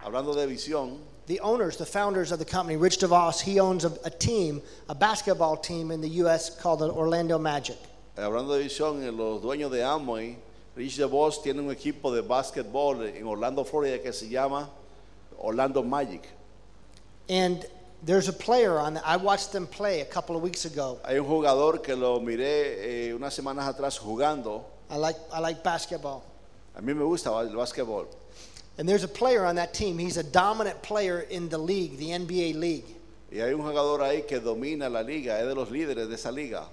Hablando 0.00 0.34
de 0.34 0.46
visión, 0.46 0.98
The 1.26 1.40
owners, 1.40 1.76
the 1.76 1.84
founders 1.84 2.32
of 2.32 2.38
the 2.38 2.46
company, 2.46 2.76
Rich 2.76 3.00
DeVos, 3.00 3.42
he 3.42 3.60
owns 3.60 3.84
a, 3.84 3.92
a 4.06 4.08
team, 4.08 4.62
a 4.88 4.94
basketball 4.94 5.58
team 5.58 5.90
in 5.90 6.00
the 6.00 6.08
U.S. 6.22 6.48
called 6.58 6.80
the 6.80 6.88
Orlando 6.88 7.38
Magic. 7.38 7.76
hablando 8.16 8.56
de 8.56 8.64
visión, 8.64 9.02
eh, 9.02 9.10
los 9.10 9.42
dueños 9.42 9.70
de 9.70 9.84
Amway, 9.84 10.38
Rich 10.74 10.96
DeVos 10.96 11.42
tiene 11.42 11.60
un 11.60 11.70
equipo 11.70 12.10
de 12.10 12.22
básquetbol 12.22 13.02
en 13.14 13.26
Orlando, 13.26 13.62
Florida 13.62 13.98
que 13.98 14.10
se 14.14 14.30
llama 14.30 14.70
Orlando 15.36 15.82
Magic. 15.82 16.22
And 17.28 17.66
there's 18.02 18.28
a 18.28 18.32
player 18.32 18.78
on. 18.78 18.94
That 18.94 19.04
I 19.06 19.16
watched 19.16 19.52
them 19.52 19.66
play 19.66 20.00
a 20.00 20.04
couple 20.04 20.36
of 20.36 20.42
weeks 20.42 20.64
ago. 20.64 21.00
Hay 21.06 21.18
un 21.18 21.24
jugador 21.26 21.82
que 21.82 21.94
lo 21.96 22.20
miré 22.20 23.08
eh, 23.08 23.12
unas 23.12 23.34
semanas 23.36 23.74
atrás 23.74 23.98
jugando. 23.98 24.64
I 24.90 24.96
like 24.96 25.16
I 25.32 25.40
like 25.40 25.62
basketball. 25.62 26.24
A 26.76 26.80
mí 26.80 26.94
me 26.94 27.04
gusta 27.04 27.30
el 27.30 27.48
básquetbol. 27.50 28.06
And 28.78 28.88
there's 28.88 29.02
a 29.02 29.08
player 29.08 29.44
on 29.44 29.56
that 29.56 29.74
team. 29.74 29.98
He's 29.98 30.16
a 30.16 30.22
dominant 30.22 30.80
player 30.82 31.20
in 31.20 31.48
the 31.48 31.58
league, 31.58 31.98
the 31.98 32.10
NBA 32.10 32.54
league. 32.54 32.84
Y 33.30 33.38
hay 33.38 33.52
un 33.52 33.60
jugador 33.60 34.00
ahí 34.00 34.26
que 34.26 34.38
domina 34.38 34.88
la 34.88 35.02
liga, 35.02 35.38
es 35.38 35.46
de 35.46 35.54
los 35.54 35.68
líderes 35.68 36.08
de 36.08 36.14
esa 36.14 36.30
liga. 36.30 36.66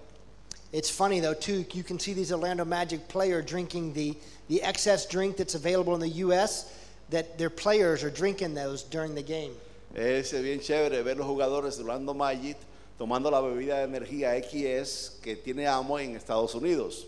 It's 0.72 0.90
funny 0.90 1.20
though 1.20 1.34
too. 1.34 1.66
You 1.74 1.84
can 1.84 2.00
see 2.00 2.14
these 2.14 2.32
Orlando 2.32 2.64
Magic 2.64 3.08
player 3.08 3.42
drinking 3.42 3.94
the 3.94 4.16
the 4.48 4.62
excess 4.62 5.08
drink 5.08 5.38
that's 5.38 5.56
available 5.56 5.96
in 5.96 6.00
the 6.00 6.20
U.S. 6.26 6.72
That 7.10 7.38
their 7.38 7.50
players 7.50 8.04
are 8.04 8.10
drinking 8.10 8.54
those 8.54 8.84
during 8.84 9.16
the 9.16 9.24
game. 9.24 9.52
Es 9.96 10.34
bien 10.34 10.60
chévere 10.60 11.02
ver 11.04 11.16
los 11.16 11.26
jugadores 11.26 11.78
de 11.78 11.84
Orlando 11.84 12.14
Magic 12.14 12.58
tomando 12.98 13.32
la 13.32 13.40
bebida 13.40 13.78
de 13.78 13.84
energía 13.86 14.34
XS 14.38 15.20
que 15.22 15.38
tiene 15.38 15.68
Amway 15.68 16.06
en 16.06 16.16
Estados 16.18 16.54
Unidos. 16.54 17.06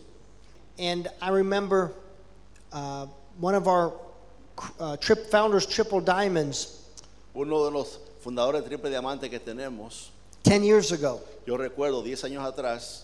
And 0.79 1.09
I 1.21 1.29
remember 1.29 1.91
uh, 2.71 3.07
one 3.41 3.55
of 3.55 3.67
our 3.67 3.93
uh, 4.79 4.95
trip 4.97 5.29
founders, 5.29 5.65
Triple 5.65 5.99
Diamonds, 6.01 6.73
Uno 7.35 7.65
de 7.65 7.71
los 7.71 7.99
fundadores 8.23 8.63
de 8.63 8.69
Triple 8.69 8.89
Diamante 8.89 9.29
que 9.29 9.39
tenemos, 9.39 10.09
10 10.43 10.63
years 10.63 10.91
ago. 10.93 11.19
yo 11.45 11.57
recuerdo 11.57 12.01
10 12.03 12.23
años 12.23 12.43
atrás, 12.45 13.03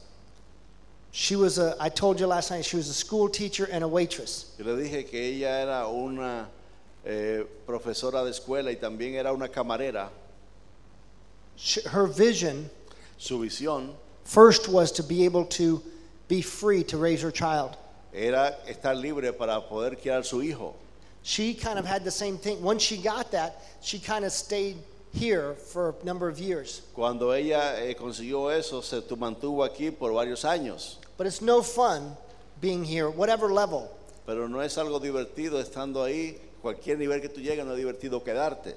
She 1.12 1.36
was 1.36 1.60
a, 1.60 1.76
I 1.80 1.90
told 1.90 2.20
you 2.20 2.26
last 2.26 2.50
night, 2.52 2.66
she 2.66 2.76
was 2.78 2.88
a 2.90 2.94
school 2.94 3.28
teacher 3.30 3.68
and 3.72 3.84
a 3.84 3.88
waitress. 3.88 4.56
yo 4.58 4.66
le 4.66 4.82
dije 4.82 5.08
que 5.10 5.20
ella 5.20 5.62
era 5.62 5.88
una 5.90 6.48
eh, 7.06 7.46
profesora 7.66 8.24
de 8.24 8.32
escuela 8.32 8.72
y 8.72 8.76
también 8.78 9.16
era 9.16 9.34
una 9.34 9.48
camarera. 9.50 10.10
She, 11.56 11.82
her 11.82 12.08
vision 12.08 12.70
Su 13.18 13.40
visión 13.40 13.94
first 14.26 14.68
was 14.68 14.92
to 14.94 15.04
be 15.04 15.26
able 15.26 15.46
to 15.46 15.82
be 16.28 16.42
free 16.42 16.84
to 16.86 16.98
raise 16.98 17.22
her 17.22 17.32
child. 17.32 17.78
era 18.14 18.56
estar 18.68 18.96
libre 18.96 19.32
para 19.34 19.62
poder 19.62 19.96
criar 19.98 20.24
su 20.24 20.42
hijo. 20.42 20.76
She 21.24 21.54
kind 21.54 21.80
of 21.80 21.86
had 21.86 22.04
the 22.04 22.12
same 22.12 22.38
thing. 22.38 22.62
Once 22.62 22.82
she 22.84 22.98
got 22.98 23.32
that, 23.32 23.62
she 23.82 23.98
kind 24.00 24.26
of 24.26 24.32
stayed 24.32 24.78
here 25.14 25.54
for 25.54 25.96
a 26.02 26.06
number 26.06 26.28
of 26.28 26.38
years. 26.40 26.82
Cuando 26.94 27.32
ella 27.32 27.76
eh, 27.80 27.96
consiguió 27.96 28.52
eso, 28.52 28.82
se 28.82 29.02
tu- 29.02 29.16
mantuvo 29.16 29.64
aquí 29.64 29.90
por 29.98 30.12
varios 30.12 30.44
años. 30.44 30.98
But 31.18 31.28
it's 31.28 31.42
no 31.42 31.62
fun 31.62 32.18
being 32.60 32.84
here, 32.84 33.10
whatever 33.10 33.52
level. 33.52 33.90
Pero 34.26 34.48
no 34.48 34.60
es 34.60 34.78
algo 34.78 35.00
divertido 35.00 35.60
estando 35.62 36.04
ahí. 36.04 36.38
Cualquier 36.64 36.98
nivel 36.98 37.22
que 37.22 37.28
tú 37.28 37.42
llegues 37.42 37.66
no 37.66 37.74
es 37.74 37.78
divertido 37.78 38.24
quedarte. 38.24 38.76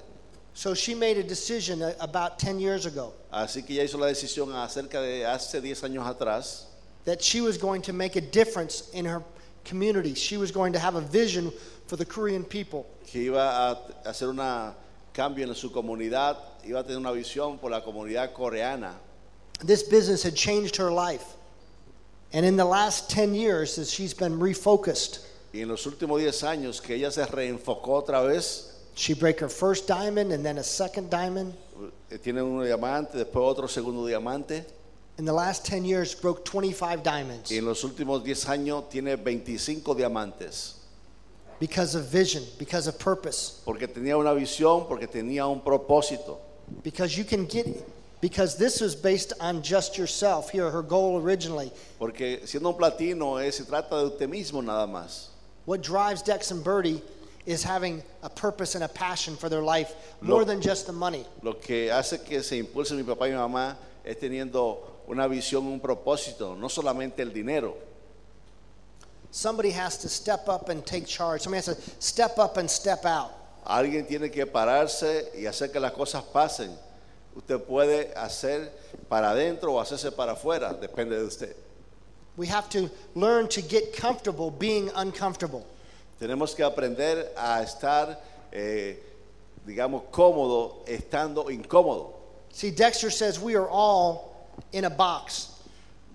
So 0.53 0.73
she 0.73 0.93
made 0.93 1.17
a 1.17 1.23
decision 1.23 1.81
about 1.99 2.37
10 2.39 2.59
years 2.59 2.85
ago 2.85 3.13
Así 3.31 3.63
que 3.65 3.75
ella 3.75 3.83
hizo 3.83 3.97
la 3.97 4.07
decisión 4.07 4.53
acerca 4.53 4.99
de 5.01 5.23
hace 5.25 5.61
10 5.61 5.83
años 5.83 6.05
atrás 6.05 6.65
that 7.05 7.21
she 7.21 7.39
was 7.41 7.57
going 7.57 7.81
to 7.81 7.93
make 7.93 8.17
a 8.17 8.21
difference 8.21 8.89
in 8.91 9.05
her 9.05 9.23
community. 9.63 10.13
She 10.13 10.35
was 10.35 10.51
going 10.51 10.73
to 10.73 10.79
have 10.79 10.95
a 10.95 11.01
vision 11.01 11.53
for 11.87 11.95
the 11.95 12.05
Korean 12.05 12.43
people. 12.43 12.85
que 13.05 13.31
iba 13.31 13.37
a 13.37 13.79
hacer 14.05 14.29
un 14.29 14.73
cambio 15.13 15.47
en 15.47 15.55
su 15.55 15.69
comunidad, 15.69 16.37
iba 16.65 16.79
a 16.79 16.83
tener 16.83 16.97
una 16.97 17.11
visión 17.11 17.57
por 17.59 17.71
la 17.71 17.81
comunidad 17.81 18.33
coreana. 18.33 18.95
This 19.63 19.83
business 19.83 20.21
had 20.23 20.35
changed 20.35 20.75
her 20.75 20.91
life. 20.91 21.23
And 22.33 22.45
in 22.45 22.57
the 22.57 22.65
last 22.65 23.09
10 23.09 23.33
years, 23.33 23.77
as 23.77 23.91
she's 23.91 24.13
been 24.13 24.37
refocused, 24.37 25.25
Y 25.57 25.61
en 25.61 25.69
los 25.69 25.87
últimos 25.87 26.19
10 26.19 26.43
años 26.43 26.79
que 26.79 26.93
ella 26.93 27.09
se 27.09 27.25
reenfocó 27.25 27.93
otra 27.93 28.21
vez, 28.21 28.75
she 28.95 29.15
break 29.15 29.41
her 29.41 29.49
first 29.49 29.87
diamond 29.87 30.31
and 30.31 30.43
then 30.43 30.59
a 30.59 30.63
second 30.63 31.09
diamond. 31.09 31.55
eh, 32.11 32.19
tiene 32.19 32.43
un 32.43 32.63
diamante, 32.63 33.17
después 33.17 33.43
otro 33.43 33.67
segundo 33.67 34.05
diamante, 34.05 34.63
In 35.17 35.25
the 35.25 35.33
last 35.33 35.65
10 35.65 35.83
years, 35.83 36.13
broke 36.13 36.45
25 36.45 37.01
diamonds 37.01 37.51
y 37.51 37.57
en 37.57 37.65
los 37.65 37.83
últimos 37.83 38.23
10 38.23 38.49
años 38.49 38.87
tiene 38.87 39.15
25 39.15 39.95
diamantes. 39.95 40.75
because 41.59 41.95
of 41.95 42.05
vision, 42.05 42.43
because 42.59 42.85
of 42.85 42.99
purpose. 42.99 43.63
Porque 43.65 43.87
tenía 43.87 44.15
una 44.15 44.35
visión, 44.35 44.87
porque 44.87 45.07
tenía 45.07 45.47
un 45.51 45.59
propósito. 45.61 46.37
Because 46.83 47.17
you 47.17 47.23
can 47.23 47.47
get, 47.47 47.65
because 48.21 48.57
this 48.59 48.79
was 48.79 48.93
based 48.95 49.33
on 49.39 49.63
just 49.63 49.97
yourself. 49.97 50.51
Here, 50.51 50.69
her 50.69 50.83
goal 50.83 51.19
originally. 51.19 51.71
Porque 51.97 52.41
siendo 52.45 52.69
un 52.69 52.77
platino, 52.77 53.39
eh, 53.43 53.51
se 53.51 53.63
trata 53.63 53.97
de 53.97 54.05
usted 54.05 54.29
mismo 54.29 54.61
nada 54.63 54.85
más. 54.85 55.29
What 55.67 55.83
drives 55.83 56.21
Dex 56.21 56.51
and 56.51 56.63
Birdie 56.63 57.01
is 57.45 57.61
having 57.61 58.01
a 58.23 58.29
purpose 58.29 58.75
and 58.75 58.85
a 58.85 58.87
passion 58.87 59.35
for 59.35 59.49
their 59.49 59.61
life 59.61 59.93
more 60.21 60.39
Lo- 60.39 60.45
than 60.45 60.61
just 60.61 60.87
the 60.87 60.93
money. 60.93 61.25
Lo 61.43 61.55
que 61.55 61.89
hace 61.91 62.19
que 62.23 62.41
se 62.41 62.57
impulse 62.57 62.91
mi 62.93 63.03
papá 63.03 63.27
y 63.27 63.31
mi 63.31 63.35
mamá 63.35 63.75
es 64.05 64.15
teniendo 64.15 64.77
una 65.09 65.27
visión, 65.27 65.65
un 65.67 65.81
propósito, 65.81 66.55
no 66.57 66.69
solamente 66.69 67.19
el 67.21 67.33
dinero. 67.33 67.75
Somebody 69.29 69.71
has 69.71 69.97
to 69.97 70.07
step 70.07 70.47
up 70.47 70.69
and 70.69 70.85
take 70.85 71.05
charge. 71.05 71.41
Somebody 71.41 71.57
has 71.57 71.75
to 71.75 71.81
step 71.99 72.37
up 72.39 72.55
and 72.55 72.69
step 72.71 73.05
out. 73.05 73.31
Alguien 73.65 74.07
tiene 74.07 74.31
que 74.31 74.45
pararse 74.45 75.33
y 75.35 75.47
hacer 75.47 75.69
que 75.69 75.81
las 75.81 75.91
cosas 75.91 76.23
pasen. 76.23 76.73
Usted 77.35 77.59
puede 77.59 78.13
hacer 78.15 78.71
para 79.09 79.31
adentro 79.31 79.73
o 79.73 79.81
hacerse 79.81 80.13
para 80.13 80.31
afuera, 80.31 80.73
depende 80.73 81.17
de 81.19 81.25
usted. 81.25 81.66
We 82.37 82.47
have 82.47 82.69
to 82.69 82.89
learn 83.15 83.47
to 83.49 83.61
get 83.61 83.97
comfortable 83.97 84.51
being 84.51 84.91
uncomfortable. 84.95 85.65
Tenemos 86.21 86.55
que 86.55 86.63
aprender 86.63 87.29
a 87.35 87.63
estar, 87.63 88.17
eh, 88.53 88.95
digamos, 89.67 90.03
cómodo 90.11 90.85
estando 90.87 91.49
incómodo. 91.49 92.13
See, 92.51 92.71
Dexter 92.71 93.09
says 93.09 93.39
we 93.39 93.55
are 93.55 93.67
all 93.67 94.47
in 94.71 94.85
a 94.85 94.89
box. 94.89 95.51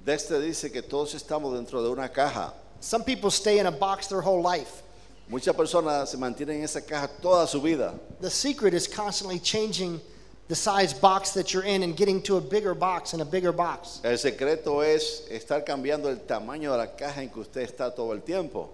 Dexter 0.05 0.41
dice 0.41 0.73
que 0.73 0.83
todos 0.83 1.15
estamos 1.15 1.55
dentro 1.55 1.83
de 1.83 1.91
una 1.91 2.09
caja. 2.09 2.53
Some 2.81 3.05
people 3.05 3.31
stay 3.31 3.59
in 3.59 3.67
a 3.67 3.73
box 3.73 4.07
their 4.07 4.21
whole 4.21 4.43
life. 4.43 4.83
Muchas 5.29 5.55
personas 5.55 6.09
se 6.09 6.17
mantienen 6.17 6.57
en 6.57 6.65
esa 6.65 6.81
caja 6.81 7.09
toda 7.21 7.47
su 7.47 7.61
vida. 7.61 7.95
The 8.21 8.31
secret 8.31 8.75
is 8.75 8.89
constantly 8.89 9.39
changing 9.39 10.01
the 10.49 10.55
size 10.55 10.93
box 10.93 11.33
that 11.33 11.53
you're 11.55 11.65
in 11.65 11.83
and 11.83 11.97
getting 11.97 12.21
to 12.23 12.37
a 12.37 12.41
bigger 12.41 12.75
box 12.75 13.13
and 13.13 13.23
a 13.23 13.25
bigger 13.25 13.53
box. 13.53 14.01
El 14.05 14.19
secreto 14.19 14.81
es 14.83 15.23
estar 15.31 15.65
cambiando 15.65 16.09
el 16.11 16.19
tamaño 16.27 16.73
de 16.73 16.79
la 16.79 16.87
caja 16.97 17.23
en 17.23 17.31
que 17.31 17.41
usted 17.41 17.63
está 17.63 17.95
todo 17.95 18.13
el 18.13 18.21
tiempo. 18.23 18.69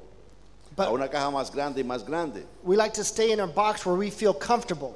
a 0.76 0.84
But 0.84 0.92
una 0.92 1.08
caja 1.08 1.30
más 1.30 1.52
grande 1.52 1.80
y 1.80 1.84
más 1.84 2.04
grande. 2.04 2.44
we 2.62 2.76
like 2.76 2.94
to 2.94 3.04
stay 3.04 3.32
in 3.32 3.40
a 3.40 3.46
box 3.46 3.84
where 3.86 3.96
we 3.96 4.10
feel 4.10 4.32
comfortable. 4.34 4.94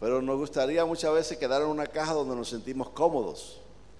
Pero 0.00 0.20
nos 0.20 0.38
gustaría 0.38 0.84
muchas 0.86 1.12
veces 1.12 1.38
quedar 1.38 1.60
en 1.62 1.68
una 1.68 1.86
caja 1.86 2.12
donde 2.14 2.34
nos 2.36 2.48
sentimos 2.52 2.88
cómodos. 2.94 3.56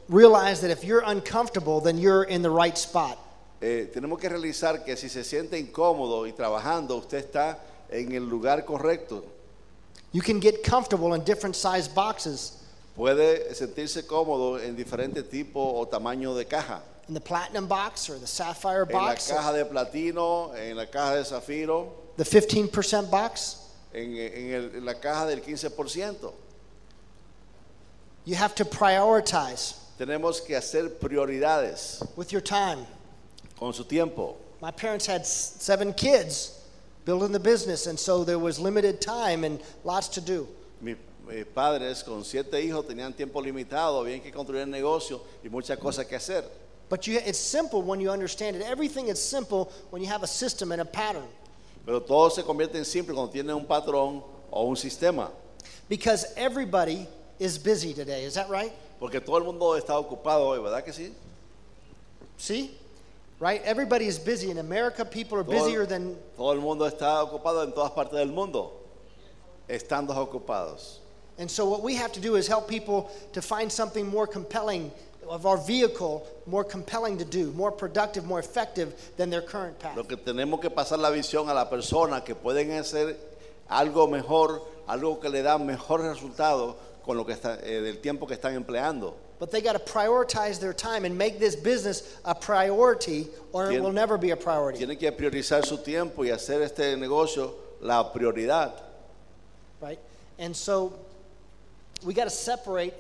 Realize 0.09 0.61
that 0.61 0.71
if 0.71 0.85
you're 0.85 1.03
uncomfortable, 1.05 1.81
then 1.81 1.99
you're 1.99 2.25
in 2.25 2.41
the 2.43 2.51
right 2.51 2.77
spot. 2.79 3.19
Eh, 3.61 3.91
tenemos 3.93 4.19
que 4.21 4.29
realizar 4.29 4.85
que 4.85 4.97
si 4.97 5.09
se 5.09 5.25
siente 5.25 5.59
incómodo 5.59 6.27
y 6.27 6.33
trabajando, 6.33 6.97
usted 6.97 7.19
está 7.19 7.59
en 7.91 8.13
el 8.13 8.25
lugar 8.29 8.65
correcto. 8.65 9.25
You 10.13 10.23
can 10.23 10.41
get 10.41 10.63
comfortable 10.65 11.15
in 11.15 11.23
different 11.25 11.55
size 11.57 11.89
boxes. 11.89 12.53
Puede 12.97 13.55
sentirse 13.55 14.07
cómodo 14.07 14.59
en 14.63 14.75
diferentes 14.77 15.29
tipos 15.31 15.55
o 15.75 15.87
tamaño 15.87 16.35
de 16.37 16.45
caja. 16.45 16.81
In 17.09 17.15
the 17.15 17.21
platinum 17.21 17.67
box 17.67 18.09
or 18.11 18.19
the 18.19 18.27
sapphire 18.27 18.85
box. 18.85 19.31
En 19.31 19.37
la 19.37 19.43
caja 19.43 19.53
de 19.59 19.65
platino, 19.65 20.55
en 20.55 20.77
la 20.77 20.87
caja 20.87 21.17
de 21.17 21.25
zafiro, 21.25 21.93
the 22.17 22.25
15% 22.25 23.11
box. 23.11 23.57
en, 23.95 24.17
en 24.17 24.53
el- 24.53 24.71
en 24.77 24.85
la 24.85 24.95
caja 24.95 25.27
del 25.27 25.41
15%. 25.41 26.33
You 28.25 28.35
have 28.35 28.55
to 28.57 28.65
prioritize 28.65 29.75
Tenemos 29.99 30.41
que 30.47 30.55
hacer 30.57 30.89
prioridades 30.99 32.03
with 32.17 32.31
your 32.33 32.43
time. 32.43 32.87
con 33.59 33.73
su 33.73 33.85
tiempo. 33.85 34.37
My 34.61 34.71
parents 34.71 35.07
had 35.07 35.25
seven 35.27 35.93
kids 35.95 36.58
building 37.09 37.33
the 37.33 37.41
business, 37.41 37.87
and 37.87 37.99
so 37.99 38.23
there 38.23 38.39
was 38.39 38.61
limited 38.61 39.01
time 39.01 39.43
and 39.43 39.63
lots 39.83 40.09
to 40.09 40.21
do. 40.21 40.47
Mis, 40.83 40.95
mis 41.27 41.37
eh, 41.37 41.45
padres 41.45 42.03
con 42.03 42.23
siete 42.23 42.53
hijos 42.61 42.85
tenían 42.85 43.17
tiempo 43.17 43.41
limitado, 43.41 44.05
habían 44.05 44.21
que 44.23 44.31
construir 44.31 44.61
el 44.61 44.69
negocio 44.69 45.23
y 45.43 45.49
muchas 45.49 45.79
cosas 45.79 46.07
que 46.07 46.19
hacer. 46.19 46.45
But 46.91 47.07
you, 47.07 47.19
it's 47.25 47.39
simple 47.39 47.81
when 47.81 47.99
you 47.99 48.11
understand 48.11 48.57
it. 48.57 48.63
Everything 48.63 49.09
is 49.09 49.23
simple 49.23 49.73
when 49.89 50.03
you 50.03 50.09
have 50.09 50.23
a 50.23 50.27
system 50.27 50.71
and 50.71 50.83
a 50.83 50.85
pattern. 50.85 51.27
Pero 51.87 52.01
todo 52.01 52.29
se 52.29 52.43
convierte 52.43 52.77
en 52.77 52.85
simple 52.85 53.15
cuando 53.15 53.33
tiene 53.33 53.55
un 53.55 53.65
patrón 53.65 54.23
o 54.51 54.67
un 54.69 54.77
sistema. 54.77 55.31
Because 55.89 56.27
everybody 56.37 57.09
is 57.39 57.57
busy 57.57 57.95
today. 57.95 58.25
Is 58.25 58.35
that 58.35 58.51
right? 58.51 58.73
Porque 59.01 59.25
todo 59.25 59.39
el 59.39 59.45
mundo 59.45 59.79
está 59.81 59.99
ocupado 59.99 60.47
hoy, 60.47 60.59
¿verdad 60.59 60.85
que 60.85 60.93
sí? 60.93 61.15
See? 62.37 62.77
Right? 63.41 63.63
Everybody 63.65 64.07
is 64.07 64.19
busy. 64.19 64.51
In 64.51 64.59
America, 64.59 65.05
people 65.05 65.39
are 65.39 65.45
Todo, 65.45 65.53
busier 65.53 65.87
than. 65.87 66.17
todo 66.37 66.53
el 66.53 66.61
mundo 66.61 66.85
está 66.91 67.23
ocupado 67.25 67.63
en 67.63 67.73
todas 67.73 67.93
partes 67.93 68.15
del 68.19 68.33
mundo. 68.33 68.73
Estando 69.69 70.11
ocupados. 70.11 70.99
And 71.39 71.49
so, 71.49 71.69
what 71.69 71.83
we 71.83 71.95
have 71.95 72.11
to 72.13 72.21
do 72.21 72.35
is 72.35 72.49
help 72.49 72.69
people 72.69 73.11
to 73.33 73.41
find 73.41 73.71
something 73.71 74.07
more 74.09 74.27
compelling 74.27 74.91
of 75.29 75.47
our 75.47 75.57
vehicle, 75.57 76.27
more 76.47 76.65
compelling 76.65 77.19
to 77.19 77.25
do, 77.25 77.53
more 77.53 77.71
productive, 77.71 78.25
more 78.25 78.41
effective 78.41 78.95
than 79.17 79.31
their 79.31 79.43
current 79.43 79.79
path. 79.79 79.97
Lo 79.97 80.03
que 80.03 80.17
tenemos 80.17 80.61
que 80.61 80.71
pasar 80.71 80.99
la 80.99 81.11
visión 81.11 81.49
a 81.49 81.55
la 81.55 81.67
persona 81.67 82.25
que 82.25 82.35
pueden 82.35 82.73
hacer 82.73 83.15
algo 83.71 84.09
mejor, 84.09 84.63
algo 84.89 85.21
que 85.21 85.29
le 85.29 85.43
da 85.43 85.59
mejor 85.59 86.01
resultado 86.01 86.77
con 87.05 87.17
lo 87.17 87.25
que 87.25 87.35
está, 87.35 87.59
eh, 87.63 87.83
del 87.83 87.99
tiempo 88.01 88.27
que 88.27 88.35
están 88.35 88.55
empleando. 88.55 89.15
But 89.39 89.51
they 89.53 89.61
got 89.61 89.75
to 89.75 89.79
prioritize 89.93 90.61
their 90.61 90.73
time 90.73 91.05
and 91.05 91.17
make 91.17 91.39
this 91.39 91.55
business 91.55 92.19
a 92.25 92.35
priority, 92.35 93.29
or 93.53 93.71
it 93.71 93.81
will 93.81 93.93
never 93.93 94.19
be 94.19 94.31
a 94.31 94.37
priority. 94.37 94.85
Tienen 94.85 94.99
que 94.99 95.13
priorizar 95.13 95.65
su 95.65 95.77
tiempo 95.79 96.23
y 96.23 96.31
hacer 96.31 96.63
este 96.63 96.97
negocio 96.97 97.55
la 97.81 98.13
prioridad. 98.13 98.73
right? 99.81 99.99
And 100.39 100.57
so 100.57 100.93
we 102.05 102.15
got 102.15 102.25
to 102.25 102.31
separate 102.31 102.95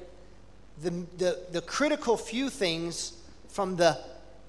the, 0.82 0.90
the, 1.18 1.38
the 1.52 1.60
critical 1.60 2.16
few 2.16 2.50
things 2.50 3.14
from 3.48 3.76
the, 3.76 3.98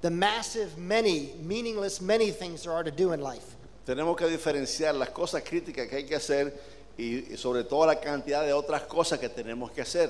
the 0.01 0.09
massive 0.09 0.77
many, 0.77 1.31
meaningless 1.41 2.01
many 2.01 2.31
things 2.31 2.63
there 2.63 2.73
are 2.73 2.83
to 2.83 2.91
do 2.91 3.13
in 3.13 3.21
life. 3.21 3.55
Tenemos 3.87 4.15
que 4.15 4.27
diferenciar 4.27 4.93
las 4.95 5.09
cosas 5.09 5.41
críticas 5.41 5.89
que 5.89 5.97
hay 5.97 6.03
que 6.03 6.15
hacer 6.15 6.53
y, 6.97 7.33
y 7.33 7.35
sobre 7.37 7.63
todo 7.63 7.87
la 7.87 7.95
cantidad 7.95 8.45
de 8.45 8.53
otras 8.53 8.83
cosas 8.83 9.19
que 9.19 9.29
tenemos 9.29 9.71
que 9.71 9.81
hacer. 9.81 10.09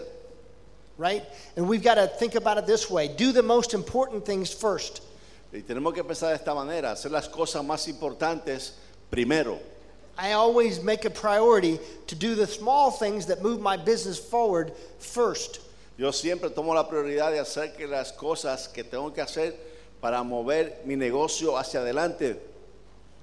Right? 0.99 1.23
And 1.55 1.69
we've 1.69 1.81
got 1.81 1.95
to 1.95 2.07
think 2.07 2.35
about 2.35 2.57
it 2.57 2.67
this 2.67 2.89
way 2.89 3.07
do 3.07 3.31
the 3.31 3.41
most 3.41 3.73
important 3.73 4.25
things 4.25 4.53
first. 4.53 5.01
Y 5.53 5.61
tenemos 5.61 5.95
que 5.95 6.03
pensar 6.03 6.27
de 6.27 6.35
esta 6.35 6.53
manera, 6.53 6.91
hacer 6.91 7.09
las 7.09 7.27
cosas 7.29 7.65
más 7.65 7.87
importantes 7.87 8.73
primero. 9.09 9.57
I 10.17 10.33
always 10.33 10.83
make 10.83 11.05
a 11.05 11.09
priority 11.09 11.79
to 12.07 12.15
do 12.15 12.35
the 12.35 12.45
small 12.45 12.91
things 12.91 13.27
that 13.27 13.41
move 13.41 13.61
my 13.61 13.77
business 13.77 14.19
forward 14.19 14.73
first. 14.99 15.61
Yo 15.97 16.11
siempre 16.11 16.49
tomo 16.49 16.73
la 16.73 16.83
prioridad 16.83 17.31
de 17.31 17.39
hacer 17.39 17.77
que 17.77 17.87
las 17.87 18.11
cosas 18.11 18.67
que 18.67 18.83
tengo 18.83 19.09
que 19.15 19.23
hacer 19.23 19.53
para 20.01 20.21
mover 20.21 20.85
mi 20.85 20.95
negocio 20.95 21.57
hacia 21.57 21.79
adelante. 21.79 22.35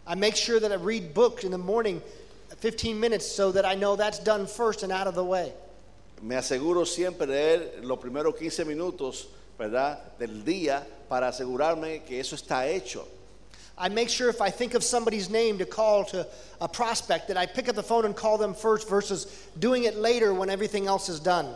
I 0.06 0.14
make 0.14 0.35
sure 0.35 0.59
that 0.61 0.73
I 0.73 0.76
read 0.76 1.12
books 1.12 1.45
in 1.45 1.50
the 1.50 1.59
morning 1.59 2.00
15 2.56 2.99
minutes 2.99 3.26
so 3.26 3.52
that 3.52 3.66
I 3.66 3.75
know 3.75 3.97
that's 3.97 4.18
done 4.18 4.47
first 4.47 4.83
and 4.83 4.90
out 4.90 5.06
of 5.06 5.14
the 5.14 5.25
way. 5.25 5.52
Me 6.23 6.37
aseguro 6.37 6.87
siempre 6.87 7.26
de 7.26 7.35
leer 7.35 7.80
los 7.85 7.99
primeros 7.99 8.35
15 8.37 8.64
minutos, 8.64 9.28
¿verdad? 9.58 10.16
Del 10.18 10.44
día 10.44 10.87
para 11.08 11.28
asegurarme 11.28 12.02
que 12.04 12.20
eso 12.20 12.35
está 12.35 12.66
hecho. 12.66 13.06
I 13.78 13.90
make 13.90 14.08
sure 14.08 14.30
if 14.30 14.40
I 14.40 14.49
think 14.50 14.75
of 14.75 14.82
somebody's 14.82 15.28
name 15.28 15.58
to 15.58 15.66
call 15.66 16.04
to 16.06 16.26
a 16.62 16.68
prospect 16.68 17.28
that 17.28 17.37
I 17.37 17.44
pick 17.44 17.68
up 17.68 17.76
the 17.76 17.82
phone 17.82 18.06
and 18.06 18.16
call 18.16 18.38
them 18.38 18.54
first 18.54 18.88
versus 18.88 19.26
doing 19.58 19.85
it 19.85 19.96
later 19.96 20.32
when 20.32 20.49
everything 20.49 20.87
else 20.87 21.11
is 21.11 21.20
done. 21.20 21.54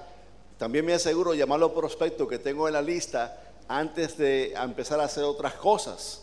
También 0.59 0.85
me 0.85 0.93
aseguro 0.93 1.35
llamar 1.35 1.57
a 1.57 1.67
los 1.67 1.71
prospectos 1.71 2.29
que 2.29 2.37
tengo 2.37 2.67
en 2.67 2.75
la 2.75 2.83
lista 2.83 3.31
antes 3.71 4.17
de 4.19 4.53
empezar 4.53 5.01
a 5.01 5.05
hacer 5.05 5.25
otras 5.25 5.55
cosas. 5.55 6.19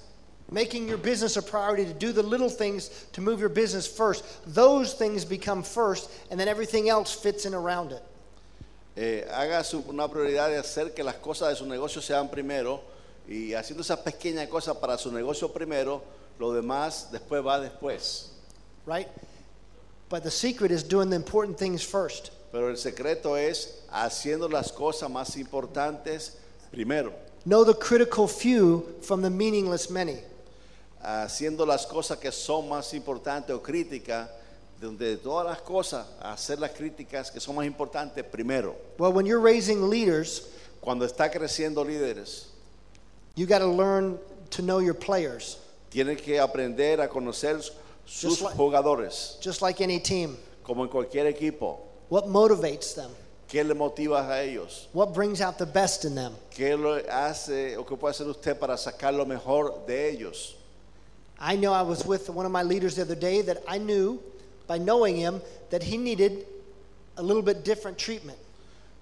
Making 0.51 0.87
your 0.87 0.99
business 0.99 1.35
a 1.35 1.41
priority 1.41 1.85
to 1.85 1.93
do 1.93 2.11
the 2.11 2.21
little 2.21 2.49
things 2.49 3.07
to 3.13 3.21
move 3.21 3.39
your 3.39 3.49
business 3.49 3.87
first. 3.87 4.23
Those 4.53 4.93
things 4.93 5.25
become 5.25 5.63
first, 5.63 6.11
and 6.29 6.39
then 6.39 6.47
everything 6.47 6.87
else 6.87 7.13
fits 7.13 7.45
in 7.45 7.55
around 7.55 7.91
it. 7.91 8.03
Eh, 8.99 9.27
haga 9.31 9.63
su- 9.63 9.83
una 9.87 10.07
prioridad 10.09 10.49
de 10.49 10.57
hacer 10.57 10.91
que 10.93 11.03
las 11.03 11.15
cosas 11.17 11.49
de 11.49 11.55
su 11.55 11.67
negocio 11.67 12.01
sean 12.01 12.29
primero 12.31 12.81
y 13.27 13.53
haciendo 13.53 13.83
esas 13.83 13.99
pequeñas 13.99 14.47
cosas 14.47 14.75
para 14.77 14.97
su 14.97 15.11
negocio 15.11 15.53
primero, 15.53 16.01
lo 16.39 16.51
demás 16.51 17.09
después 17.11 17.45
va 17.45 17.59
después. 17.59 18.31
Right? 18.87 19.07
But 20.09 20.23
the 20.23 20.31
secret 20.31 20.71
is 20.71 20.83
doing 20.87 21.09
the 21.11 21.15
important 21.15 21.57
things 21.59 21.85
first. 21.85 22.29
Pero 22.51 22.69
el 22.69 22.77
secreto 22.77 23.37
es 23.37 23.83
haciendo 23.91 24.49
las 24.49 24.71
cosas 24.71 25.11
más 25.11 25.35
importantes 25.37 26.37
primero, 26.71 27.13
Know 27.45 27.63
the 27.63 27.75
critical 27.75 28.27
few 28.27 28.83
from 29.03 29.21
the 29.21 29.29
meaningless 29.29 29.89
many. 29.91 30.17
haciendo 31.03 31.65
las 31.67 31.85
cosas 31.85 32.17
que 32.17 32.31
son 32.31 32.67
más 32.67 32.93
importantes 32.95 33.55
o 33.55 33.61
críticas, 33.61 34.27
de 34.79 35.17
todas 35.17 35.45
las 35.45 35.61
cosas, 35.61 36.05
hacer 36.21 36.59
las 36.59 36.71
críticas 36.71 37.31
que 37.31 37.39
son 37.39 37.55
más 37.55 37.65
importantes 37.65 38.23
primero. 38.23 38.75
Well, 38.97 39.11
when 39.13 39.25
you're 39.25 39.41
raising 39.41 39.89
leaders, 39.89 40.49
Cuando 40.79 41.05
está 41.05 41.29
creciendo 41.29 41.83
líderes, 41.83 42.45
you 43.35 43.45
got 43.45 43.59
to 43.59 43.67
learn 43.67 44.17
to 44.51 44.61
know 44.61 44.79
your 44.79 44.93
players, 44.93 45.57
tienen 45.91 46.15
que 46.15 46.39
aprender 46.39 47.01
a 47.01 47.09
conocer 47.09 47.61
sus 48.05 48.39
Just 48.39 48.41
like- 48.43 48.55
jugadores, 48.55 49.37
just 49.41 49.61
like 49.61 49.81
any 49.81 49.99
team. 49.99 50.37
como 50.63 50.83
en 50.83 50.89
cualquier 50.89 51.25
equipo. 51.27 51.79
What 52.09 52.27
motivates 52.27 52.93
them? 52.95 53.09
¿Qué 53.49 53.63
le 53.67 53.73
motiva 53.73 54.29
a 54.29 54.43
ellos? 54.43 54.87
What 54.93 55.13
brings 55.13 55.41
out 55.41 55.57
the 55.57 55.65
best 55.65 56.05
in 56.05 56.15
them? 56.15 56.35
¿Qué 56.51 56.77
lo 56.77 57.01
hace 57.11 57.75
o 57.75 57.83
qué 57.83 57.97
puede 57.97 58.11
hacer 58.13 58.27
usted 58.27 58.57
para 58.57 58.77
sacar 58.77 59.13
lo 59.13 59.25
mejor 59.25 59.85
de 59.87 60.09
ellos? 60.11 60.55
I 61.39 61.55
know 61.57 61.73
I 61.73 61.81
was 61.81 62.05
with 62.05 62.29
one 62.29 62.45
of 62.45 62.51
my 62.51 62.63
leaders 62.63 62.95
the 62.95 63.01
other 63.01 63.15
day 63.15 63.41
that 63.41 63.61
I 63.67 63.77
knew 63.77 64.19
by 64.67 64.77
knowing 64.77 65.15
him 65.15 65.41
that 65.69 65.83
he 65.83 65.97
needed 65.97 66.45
a 67.17 67.23
little 67.23 67.41
bit 67.41 67.63
different 67.63 67.97
treatment. 67.97 68.37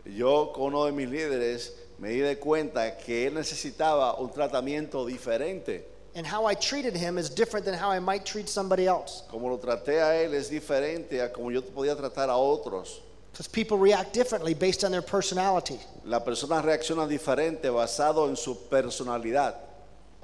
Yo 0.05 0.47
con 0.47 0.67
uno 0.67 0.85
de 0.85 0.91
mis 0.91 1.09
líderes 1.09 1.71
me 1.99 2.09
di 2.09 2.19
de 2.19 2.35
cuenta 2.35 2.97
que 2.97 3.27
él 3.27 3.33
necesitaba 3.33 4.19
un 4.19 4.29
tratamiento 4.29 5.05
diferente. 5.05 5.81
And 6.15 6.25
how 6.25 6.45
I 6.45 6.53
treated 6.53 6.95
him 6.95 7.17
is 7.17 7.29
different 7.29 7.65
than 7.65 7.73
how 7.73 7.89
I 7.89 7.99
might 7.99 8.25
treat 8.25 8.47
somebody 8.47 8.87
else. 8.87 9.23
Como 9.29 9.49
lo 9.49 9.57
traté 9.57 10.01
a 10.01 10.15
él 10.23 10.33
es 10.33 10.49
diferente 10.49 11.21
a 11.21 11.29
como 11.29 11.49
yo 11.49 11.61
podía 11.61 11.95
tratar 11.95 12.29
a 12.29 12.37
otros. 12.37 13.01
Because 13.31 13.47
people 13.49 13.77
react 13.77 14.13
differently 14.13 14.53
based 14.53 14.85
on 14.85 14.91
their 14.91 15.01
personality. 15.01 15.77
La 16.05 16.19
persona 16.19 16.61
reacciona 16.61 17.05
diferente 17.05 17.63
basado 17.63 18.29
en 18.29 18.37
su 18.37 18.55
personalidad. 18.69 19.55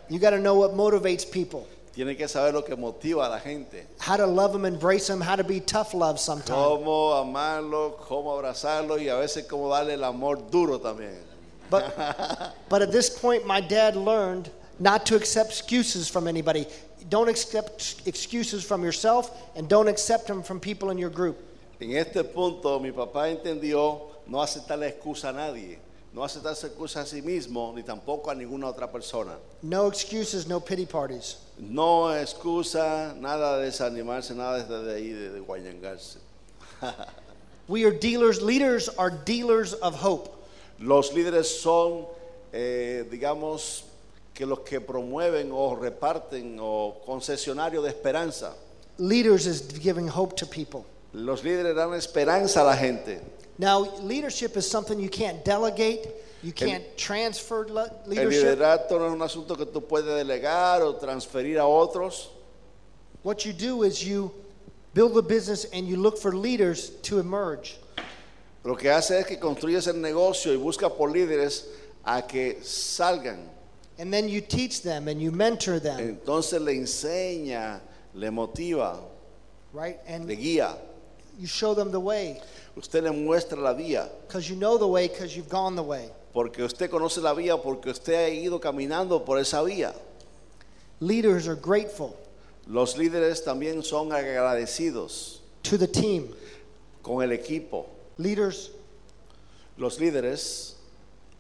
You 0.08 0.18
got 0.18 0.30
to 0.30 0.40
know 0.40 0.56
what 0.56 0.72
motivates 0.72 1.30
people, 1.30 1.68
Tiene 1.94 2.16
que 2.16 2.28
saber 2.28 2.54
lo 2.54 2.64
que 2.64 2.76
motiva 2.76 3.26
a 3.26 3.30
la 3.30 3.40
gente. 3.40 3.86
how 4.00 4.16
to 4.16 4.26
love 4.26 4.54
them, 4.54 4.66
embrace 4.66 5.08
them, 5.08 5.20
how 5.20 5.36
to 5.36 5.44
be 5.44 5.60
tough 5.60 5.94
love 5.94 6.20
sometimes. 6.20 6.58
Cómo 6.58 7.14
amarlo, 7.14 7.98
cómo 8.08 8.34
abrazarlo 8.34 8.98
y 8.98 9.10
a 9.10 9.16
veces 9.16 9.46
cómo 9.46 9.70
darle 9.70 9.94
el 9.94 10.04
amor 10.04 10.38
duro 10.50 10.80
también. 10.80 11.20
But, 11.70 11.96
but 12.70 12.82
at 12.82 12.92
this 12.92 13.10
point, 13.10 13.46
my 13.46 13.60
dad 13.60 13.96
learned 13.96 14.50
not 14.80 15.06
to 15.08 15.16
accept 15.16 15.50
excuses 15.52 16.08
from 16.08 16.28
anybody. 16.28 16.66
Don't 17.10 17.30
accept 17.30 18.02
excuses 18.06 18.64
from 18.64 18.84
yourself 18.84 19.32
and 19.56 19.68
don't 19.68 19.88
accept 19.88 20.28
them 20.28 20.44
from 20.44 20.60
people 20.60 20.92
in 20.92 20.98
your 20.98 21.10
group. 21.10 21.38
En 21.80 21.92
este 21.96 22.24
punto 22.24 22.80
mi 22.80 22.92
papá 22.92 23.30
entendió 23.30 24.02
no 24.28 24.42
aceptarle 24.42 24.88
excusa 24.88 25.30
a 25.30 25.34
nadie, 25.34 25.80
no 26.14 26.24
aceptarse 26.24 26.68
excusa 26.68 27.02
a 27.02 27.06
sí 27.06 27.22
mismo 27.22 27.72
ni 27.74 27.84
tampoco 27.84 28.30
a 28.30 28.36
ninguna 28.36 28.68
otra 28.68 28.92
persona. 28.92 29.38
No 29.62 29.88
excuses, 29.88 30.46
no 30.46 30.60
pity 30.60 30.86
parties. 30.86 31.38
No 31.58 32.14
excusa, 32.14 33.16
nada 33.18 33.58
de 33.58 33.66
desanimarse, 33.66 34.36
nada 34.36 34.64
de 34.64 34.94
ahí 34.94 35.10
de, 35.10 35.30
de 35.30 35.40
guayangarse. 35.40 36.20
We 37.68 37.86
are 37.86 37.92
dealers, 37.92 38.42
leaders 38.42 38.90
are 38.98 39.10
dealers 39.10 39.74
of 39.76 39.96
hope. 39.96 40.30
Los 40.80 41.14
líderes 41.14 41.46
son, 41.46 42.08
eh, 42.52 43.08
digamos, 43.10 43.84
que 44.34 44.46
los 44.46 44.60
que 44.62 44.82
promueven 44.82 45.52
o 45.54 45.76
reparten 45.76 46.58
o 46.60 47.02
concesionarios 47.06 47.84
de 47.84 47.90
esperanza. 47.90 48.54
Leaders 48.98 49.46
is 49.46 49.62
giving 49.80 50.10
hope 50.10 50.36
to 50.36 50.46
people. 50.46 50.84
Los 51.14 51.44
líderes 51.44 51.76
dan 51.76 51.94
esperanza 51.94 52.62
a 52.62 52.66
la 52.66 52.76
gente. 52.76 53.22
Now, 53.62 53.82
leadership 54.02 54.58
is 54.58 54.68
something 54.68 55.00
you 55.00 55.08
can't 55.08 55.46
delegate, 55.46 56.08
you 56.42 56.52
can't 56.52 56.84
transfer 56.98 57.68
le- 57.68 57.92
El 58.06 58.10
leadership. 58.10 58.58
liderato 58.58 58.98
no 58.98 59.06
es 59.06 59.12
un 59.14 59.22
asunto 59.22 59.56
que 59.56 59.68
tú 59.68 59.88
puedes 59.88 60.08
delegar 60.08 60.82
o 60.82 60.94
transferir 60.96 61.60
a 61.60 61.68
otros. 61.68 62.30
What 63.22 63.46
you 63.46 63.54
do 63.54 63.84
is 63.84 64.04
you 64.04 64.32
build 64.96 65.16
a 65.16 65.22
business 65.22 65.66
and 65.74 65.88
you 65.88 65.96
look 65.98 66.18
for 66.18 66.36
leaders 66.36 66.90
to 67.04 67.20
emerge. 67.20 67.78
Lo 68.64 68.76
que 68.76 68.90
hace 68.90 69.20
es 69.20 69.28
que 69.28 69.38
construyes 69.38 69.88
el 69.88 70.02
negocio 70.02 70.52
y 70.52 70.58
busca 70.58 70.90
por 70.90 71.10
líderes 71.12 71.66
a 72.04 72.24
que 72.24 72.56
salgan. 72.64 73.48
And 74.00 74.12
then 74.12 74.28
you 74.28 74.42
teach 74.42 74.82
them 74.82 75.08
and 75.08 75.22
you 75.22 75.32
mentor 75.32 75.78
them, 75.80 76.00
Entonces 76.00 76.60
le 76.60 76.74
enseña, 76.74 77.80
le 78.16 78.32
motiva, 78.32 78.98
right? 79.72 80.00
le 80.08 80.16
And 80.16 80.28
guía. 80.28 80.76
You 81.40 81.48
show 81.48 81.74
them 81.74 81.92
the 81.92 82.00
way 82.00 82.40
Usted 82.78 83.04
le 83.04 83.12
muestra 83.12 83.58
la 83.58 83.74
vía, 83.74 84.08
because 84.28 84.50
you 84.50 84.56
know 84.56 84.78
the 84.78 84.88
way 84.88 85.08
because 85.10 85.36
you've 85.36 85.50
gone 85.50 85.76
the 85.76 85.84
way. 85.84 86.10
porque 86.34 86.60
usted 86.64 86.90
conoce 86.90 87.22
la 87.22 87.34
vía, 87.34 87.58
porque 87.62 87.88
usted 87.90 88.14
ha 88.16 88.30
ido 88.30 88.60
caminando 88.60 89.26
por 89.26 89.38
esa 89.40 89.58
vía. 89.64 89.94
Leaders 91.02 91.48
are 91.48 91.56
grateful 91.56 92.16
Los 92.68 92.96
líderes 92.96 93.44
también 93.44 93.84
son 93.84 94.10
agradecidos 94.14 95.40
to 95.64 95.78
the 95.78 95.88
team. 95.88 96.34
con 97.04 97.22
el 97.24 97.32
equipo. 97.32 97.86
Leaders 98.18 98.70
Los 99.78 99.98
líderes 100.00 100.76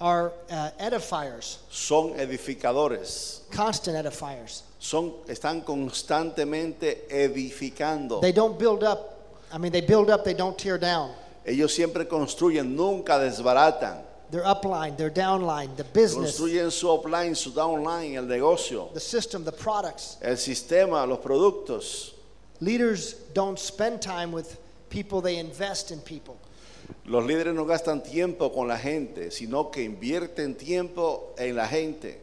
are 0.01 0.31
uh, 0.49 0.69
edifiers, 0.79 1.59
son 1.69 2.13
edificadores, 2.19 3.41
constant 3.51 3.95
edifiers. 3.95 4.63
son, 4.79 5.13
están 5.27 5.63
constantemente 5.63 7.05
edificando. 7.09 8.19
They 8.19 8.31
don't 8.31 8.57
build 8.57 8.83
up. 8.83 9.20
I 9.53 9.57
mean, 9.57 9.71
they 9.71 9.81
build 9.81 10.09
up, 10.09 10.23
they 10.23 10.33
don't 10.33 10.57
tear 10.57 10.77
down. 10.77 11.11
Ellos 11.45 11.73
siempre 11.73 12.05
construyen, 12.05 12.75
nunca 12.75 13.13
desbaratan. 13.13 14.01
Their 14.29 14.43
upline, 14.43 14.95
their 14.95 15.09
downline, 15.09 15.75
the 15.75 15.83
business, 15.83 16.39
Construyen 16.39 16.71
su 16.71 16.87
upline, 16.87 17.35
su 17.35 17.51
downline, 17.51 18.15
el 18.15 18.23
negocio, 18.27 18.93
the 18.93 18.99
system, 18.99 19.43
the 19.43 19.51
products. 19.51 20.17
el 20.21 20.37
sistema, 20.37 21.05
los 21.05 21.19
productos. 21.19 22.11
Leaders 22.61 23.15
don't 23.33 23.59
spend 23.59 24.01
time 24.01 24.31
with 24.31 24.57
people, 24.89 25.19
they 25.19 25.37
invest 25.37 25.91
in 25.91 25.99
people. 25.99 26.37
Los 27.05 27.25
líderes 27.25 27.53
no 27.53 27.65
gastan 27.65 28.01
tiempo 28.03 28.49
con 28.49 28.67
la 28.67 28.77
gente, 28.77 29.31
sino 29.31 29.65
que 29.65 29.81
invierten 29.83 30.55
tiempo 30.57 31.33
en 31.37 31.55
la 31.55 31.65
gente. 31.65 32.19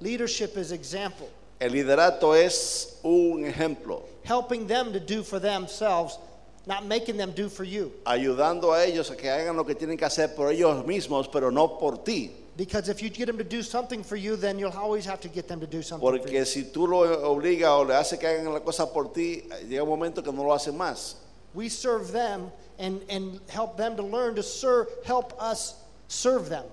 Leadership 0.00 0.56
is 0.56 0.70
example, 0.72 1.28
El 1.60 1.72
liderato 1.72 2.34
es 2.34 2.98
un 3.02 3.44
ejemplo, 3.44 4.02
helping 4.24 4.66
them 4.66 4.92
to 4.92 5.00
do 5.00 5.22
for 5.22 5.38
themselves, 5.40 6.18
not 6.66 6.86
making 6.86 7.16
them 7.16 7.32
do 7.32 7.48
for 7.48 7.64
you. 7.64 7.92
ayudando 8.06 8.72
a 8.72 8.84
ellos 8.84 9.10
a 9.10 9.16
que 9.16 9.28
hagan 9.28 9.56
lo 9.56 9.64
que 9.64 9.74
tienen 9.74 9.98
que 9.98 10.06
hacer 10.06 10.34
por 10.34 10.52
ellos 10.52 10.84
mismos, 10.84 11.30
pero 11.30 11.50
no 11.50 11.68
por 11.78 11.98
ti. 11.98 12.30
Because 12.56 12.88
if 12.90 13.02
you 13.02 13.08
get 13.08 13.26
them 13.26 13.38
to 13.38 13.44
do 13.44 13.62
something 13.62 14.04
for 14.04 14.16
you, 14.16 14.36
then 14.36 14.58
you'll 14.58 14.76
always 14.76 15.06
have 15.06 15.20
to 15.20 15.28
get 15.28 15.48
them 15.48 15.58
to 15.60 15.66
do 15.66 15.82
something 15.82 16.06
for 16.06 16.16
you. 16.16 16.22
Porque 16.22 16.46
si 16.46 16.64
tú 16.64 16.86
lo 16.86 16.98
obligas 17.34 17.70
o 17.70 17.82
le 17.82 17.94
haces 17.94 18.18
que 18.18 18.28
hagan 18.28 18.52
la 18.52 18.60
cosa 18.60 18.86
por 18.86 19.08
ti, 19.12 19.42
llega 19.68 19.82
un 19.82 19.88
momento 19.88 20.22
que 20.22 20.30
no 20.30 20.42
lo 20.42 20.52
hacen 20.52 20.76
más. 20.76 21.14
We 21.54 21.68
serve 21.68 22.12
them 22.12 22.52
and, 22.78 23.00
and 23.08 23.40
help 23.48 23.76
them 23.76 23.96
to 23.96 24.02
learn 24.02 24.34
to 24.36 24.42
serve, 24.42 24.88
help 25.04 25.34
us 25.40 25.76
serve 26.08 26.48
them. 26.48 26.64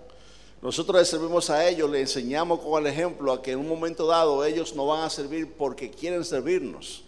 Nosotros 0.62 0.96
les 0.96 1.10
servimos 1.10 1.50
a 1.50 1.66
ellos, 1.70 1.90
les 1.90 2.16
enseñamos 2.16 2.60
con 2.62 2.86
el 2.86 2.92
ejemplo 2.92 3.32
a 3.32 3.42
que 3.42 3.54
en 3.54 3.60
un 3.60 3.70
momento 3.70 4.06
dado 4.06 4.44
ellos 4.44 4.76
no 4.76 4.88
van 4.88 5.06
a 5.06 5.10
servir 5.10 5.48
porque 5.58 5.90
quieren 5.90 6.26
servirnos. 6.26 7.04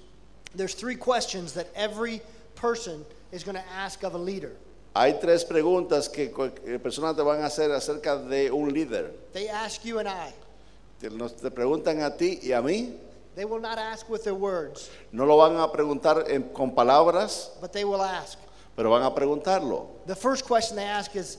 There's 0.56 0.74
three 0.74 0.96
questions 0.96 1.54
that 1.54 1.68
every 1.76 2.22
person 2.62 3.04
is 3.32 3.44
going 3.44 3.56
to 3.56 3.64
ask 3.76 4.04
of 4.04 4.14
a 4.14 4.18
leader. 4.18 4.52
Hay 4.96 5.14
tres 5.22 5.44
preguntas 5.46 6.10
que 6.12 6.30
cual- 6.32 6.54
que 6.54 6.78
personas 6.80 7.16
te 7.16 7.24
van 7.24 7.42
a 7.42 7.46
hacer 7.48 7.72
acerca 7.72 8.18
de 8.18 8.52
un 8.52 8.72
líder. 8.74 9.12
They 9.34 9.48
ask 9.50 9.84
you 9.86 10.00
and 10.00 10.08
I. 10.08 10.34
Te, 11.00 11.10
nos- 11.10 11.34
te 11.36 11.50
preguntan 11.50 12.02
a 12.04 12.16
ti 12.16 12.40
y 12.44 12.52
a 12.52 12.62
mí. 12.62 12.94
They 13.36 13.46
will 13.46 13.62
not 13.62 13.78
ask 13.78 14.10
with 14.10 14.24
their 14.24 14.34
words, 14.36 14.90
No 15.14 15.26
lo 15.26 15.38
van 15.38 15.56
a 15.58 15.72
preguntar 15.72 16.30
en- 16.30 16.50
con 16.54 16.72
palabras, 16.76 17.50
but 17.62 17.72
they 17.72 17.86
will 17.86 18.02
ask. 18.02 18.38
pero 18.76 18.90
van 18.90 19.04
a 19.04 19.12
preguntarlo. 19.16 19.88
The 20.06 20.16
first 20.16 20.46
question 20.46 20.76
they 20.76 20.86
ask 20.86 21.16
is, 21.16 21.38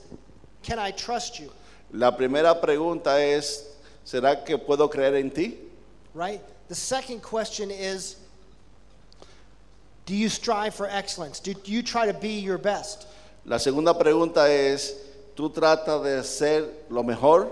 Can 0.63 0.79
I 0.79 0.91
trust 0.93 1.39
you? 1.39 1.51
La 1.93 2.11
primera 2.17 2.59
pregunta 2.61 3.21
es, 3.23 3.67
¿será 4.07 4.43
que 4.45 4.57
puedo 4.57 4.89
creer 4.89 5.17
en 5.17 5.31
ti? 5.31 5.59
Right? 6.15 6.41
The 6.69 6.75
second 6.75 7.21
question 7.21 7.71
is, 7.71 8.17
Do 10.07 10.15
you 10.15 10.29
strive 10.29 10.75
for 10.75 10.87
excellence? 10.89 11.41
Do 11.41 11.53
you 11.65 11.83
try 11.83 12.07
to 12.07 12.13
be 12.19 12.41
your 12.41 12.59
best? 12.59 13.07
La 13.45 13.59
segunda 13.59 13.95
pregunta 13.95 14.49
es, 14.51 14.95
¿tú 15.37 15.51
tratas 15.53 16.03
de 16.03 16.23
ser 16.25 16.65
lo 16.91 17.03
mejor? 17.03 17.51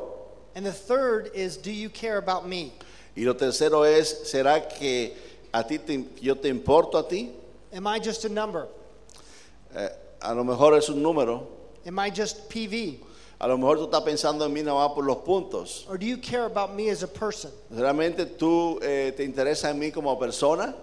And 0.57 0.67
the 0.67 0.73
third 0.73 1.31
is, 1.35 1.57
Do 1.57 1.71
you 1.71 1.89
care 1.91 2.19
about 2.19 2.47
me? 2.47 2.73
Y 3.17 3.23
lo 3.25 3.35
tercero 3.35 3.85
es, 3.85 4.31
¿será 4.31 4.69
que 4.69 5.15
a 5.53 5.63
ti 5.65 5.79
te- 5.79 6.05
yo 6.21 6.35
te 6.35 6.49
importo 6.49 6.99
a 6.99 7.09
ti? 7.09 7.31
Am 7.73 7.87
I 7.87 7.99
just 8.01 8.25
a 8.25 8.29
number? 8.29 8.67
Eh, 9.75 9.89
a 10.23 10.35
lo 10.35 10.43
mejor 10.45 10.77
es 10.77 10.89
un 10.89 11.01
número. 11.03 11.47
Am 11.87 11.99
I 11.99 12.11
just 12.11 12.49
PV? 12.49 12.99
A 13.41 13.47
lo 13.49 13.57
mejor 13.57 13.79
tú 13.79 13.85
estás 13.85 14.03
pensando 14.03 14.45
en 14.45 14.53
mí 14.53 14.63
nada 14.63 14.77
más 14.89 14.95
por 14.95 15.05
los 15.05 15.19
puntos. 15.19 15.87
Or 15.89 15.97
do 15.97 16.05
you 16.05 16.19
care 16.19 16.45
about 16.45 16.75
me 16.75 16.91
as 16.91 17.03
a 17.03 17.09
person 17.09 17.51
¿Realmente 17.71 18.27
tú 18.27 18.79
eh, 18.83 19.13
te 19.17 19.25
interesa 19.25 19.71
en 19.71 19.79
mí 19.79 19.91
como 19.93 20.19
persona? 20.19 20.75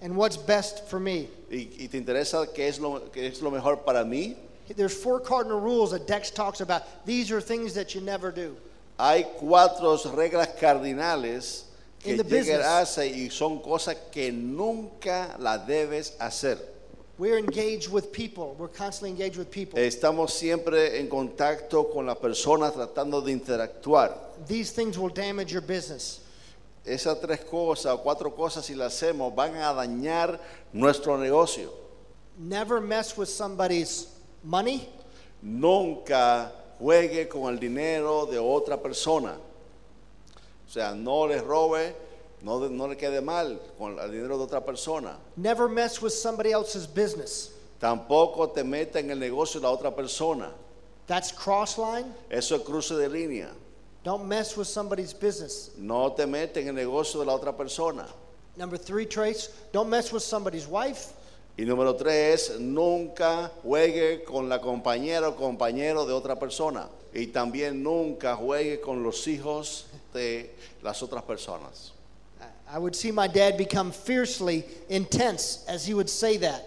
And 0.00 0.14
what's 0.16 0.36
best 0.36 0.88
for 0.88 1.00
me? 1.00 1.28
¿Y, 1.50 1.68
y 1.78 1.88
te 1.88 1.98
interesa 1.98 2.46
qué 2.54 2.68
es, 2.68 2.78
lo, 2.78 3.00
qué 3.12 3.26
es 3.26 3.42
lo 3.42 3.50
mejor 3.50 3.84
para 3.84 4.04
mí? 4.04 4.36
There's 4.76 4.94
four 4.94 5.20
cardinal 5.20 5.60
rules 5.60 5.92
that 5.92 6.06
Dex 6.06 6.30
talks 6.30 6.60
about. 6.60 6.82
These 7.06 7.32
are 7.32 7.40
things 7.40 7.74
that 7.74 7.94
you 7.94 8.00
never 8.00 8.30
do. 8.30 8.56
Hay 8.98 9.24
cuatro 9.38 9.96
reglas 10.14 10.58
cardinales 10.58 11.64
que 12.02 12.16
hace 12.62 13.06
y 13.06 13.28
son 13.30 13.60
cosas 13.60 13.96
que 14.10 14.30
nunca 14.32 15.36
las 15.38 15.66
debes 15.66 16.16
hacer. 16.20 16.58
We're 17.16 17.38
engaged 17.38 17.90
with 17.90 18.12
people. 18.12 18.54
We're 18.56 18.68
constantly 18.68 19.10
engaged 19.10 19.38
with 19.38 19.50
people. 19.50 19.78
Estamos 19.78 20.30
siempre 20.30 21.00
en 21.00 21.08
contacto 21.08 21.92
con 21.92 22.06
la 22.06 22.14
persona 22.14 22.70
tratando 22.70 23.24
de 23.24 23.32
interactuar. 23.32 24.14
These 24.46 24.70
things 24.70 24.96
will 24.96 25.08
damage 25.08 25.52
your 25.52 25.62
business. 25.62 26.20
Esas 26.88 27.20
tres 27.20 27.44
cosas 27.44 27.92
o 27.92 28.02
cuatro 28.02 28.34
cosas 28.34 28.64
si 28.64 28.74
las 28.74 28.94
hacemos 28.94 29.34
van 29.34 29.56
a 29.56 29.74
dañar 29.74 30.40
nuestro 30.72 31.18
negocio. 31.18 31.70
Never 32.38 32.80
mess 32.80 33.16
with 33.16 33.28
somebody's 33.28 34.08
money. 34.42 34.88
Nunca 35.42 36.50
juegue 36.78 37.28
con 37.28 37.52
el 37.52 37.58
dinero 37.58 38.24
de 38.24 38.38
otra 38.38 38.80
persona. 38.80 39.36
O 40.66 40.70
sea, 40.70 40.94
no 40.94 41.26
le 41.26 41.40
robe, 41.42 41.94
no, 42.40 42.58
no 42.68 42.88
le 42.88 42.96
quede 42.96 43.20
mal 43.20 43.60
con 43.78 43.98
el 43.98 44.10
dinero 44.10 44.38
de 44.38 44.44
otra 44.44 44.64
persona. 44.64 45.18
Never 45.36 45.68
mess 45.68 46.00
with 46.00 46.12
somebody 46.12 46.52
else's 46.52 46.86
business. 46.86 47.52
Tampoco 47.78 48.48
te 48.48 48.64
meta 48.64 48.98
en 48.98 49.10
el 49.10 49.18
negocio 49.18 49.60
de 49.60 49.66
la 49.66 49.72
otra 49.72 49.94
persona. 49.94 50.52
That's 51.06 51.32
cross 51.32 51.76
line. 51.76 52.14
Eso 52.30 52.56
es 52.56 52.62
cruce 52.62 52.94
de 52.94 53.08
línea. 53.08 53.50
Don't 54.08 54.26
mess 54.26 54.56
with 54.56 54.66
somebody's 54.66 55.12
business. 55.12 55.70
No 55.76 56.08
te 56.08 56.24
metas 56.24 56.62
en 56.62 56.68
el 56.68 56.74
negocio 56.76 57.20
de 57.20 57.26
la 57.26 57.34
otra 57.34 57.54
persona. 57.54 58.06
Number 58.56 58.78
three 58.78 59.04
traits 59.04 59.48
don't 59.70 59.90
mess 59.90 60.10
with 60.10 60.22
somebody's 60.22 60.66
wife. 60.66 61.12
Y 61.58 61.64
número 61.66 61.94
tres, 61.94 62.58
nunca 62.58 63.50
juegue 63.62 64.24
con 64.24 64.48
la 64.48 64.60
compañera 64.60 65.28
o 65.28 65.36
compañero 65.36 66.06
de 66.06 66.14
otra 66.14 66.40
persona. 66.40 66.88
Y 67.12 67.26
también 67.26 67.82
nunca 67.82 68.34
juegue 68.34 68.80
con 68.80 69.02
los 69.02 69.28
hijos 69.28 69.84
de 70.14 70.54
las 70.82 71.02
otras 71.02 71.22
personas. 71.24 71.92
I 72.66 72.78
would 72.78 72.96
see 72.96 73.12
my 73.12 73.28
dad 73.28 73.58
become 73.58 73.92
fiercely 73.92 74.64
intense 74.88 75.66
as 75.68 75.84
he 75.84 75.92
would 75.92 76.08
say 76.08 76.38
that. 76.38 76.64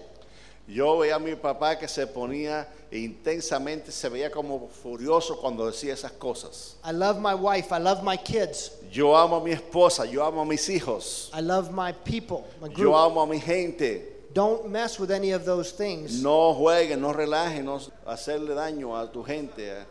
Yo 0.71 0.99
veía 0.99 1.15
a 1.15 1.19
mi 1.19 1.35
papá 1.35 1.77
que 1.77 1.85
se 1.85 2.07
ponía 2.07 2.65
intensamente, 2.91 3.91
se 3.91 4.07
veía 4.07 4.31
como 4.31 4.69
furioso 4.69 5.37
cuando 5.37 5.65
decía 5.65 5.93
esas 5.93 6.13
cosas. 6.13 6.77
I 6.85 6.93
love 6.93 7.19
my 7.19 7.33
wife. 7.33 7.73
I 7.73 7.79
love 7.79 8.01
my 8.03 8.15
kids. 8.17 8.71
Yo 8.89 9.17
amo 9.17 9.35
a 9.35 9.41
mi 9.43 9.51
esposa, 9.51 10.05
yo 10.05 10.23
amo 10.23 10.41
a 10.41 10.45
mis 10.45 10.69
hijos, 10.69 11.29
I 11.33 11.41
love 11.41 11.71
my 11.71 11.91
people, 11.91 12.45
my 12.61 12.69
yo 12.69 12.75
group. 12.75 12.95
amo 12.95 13.21
a 13.21 13.27
mi 13.27 13.39
gente. 13.39 14.07
Don't 14.33 14.69
mess 14.69 14.97
with 14.97 15.11
any 15.11 15.31
of 15.33 15.43
those 15.43 15.73
things. 15.73 16.23
No 16.23 16.53
jueguen, 16.53 17.01
no 17.01 17.11
relajen, 17.11 17.65
no 17.65 17.81
hacerle 18.07 18.55
daño 18.55 18.95
a 18.95 19.11
tu 19.11 19.23
gente, 19.23 19.69
a, 19.71 19.85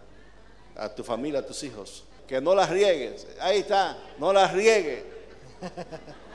a 0.87 0.89
tu 0.89 1.03
familia, 1.03 1.41
a 1.41 1.47
tus 1.47 1.63
hijos. 1.63 2.05
Que 2.27 2.41
no 2.41 2.55
las 2.55 2.71
riegues. 2.71 3.27
Ahí 3.39 3.59
está, 3.59 3.99
no 4.19 4.33
las 4.33 4.55
riegue. 4.55 5.05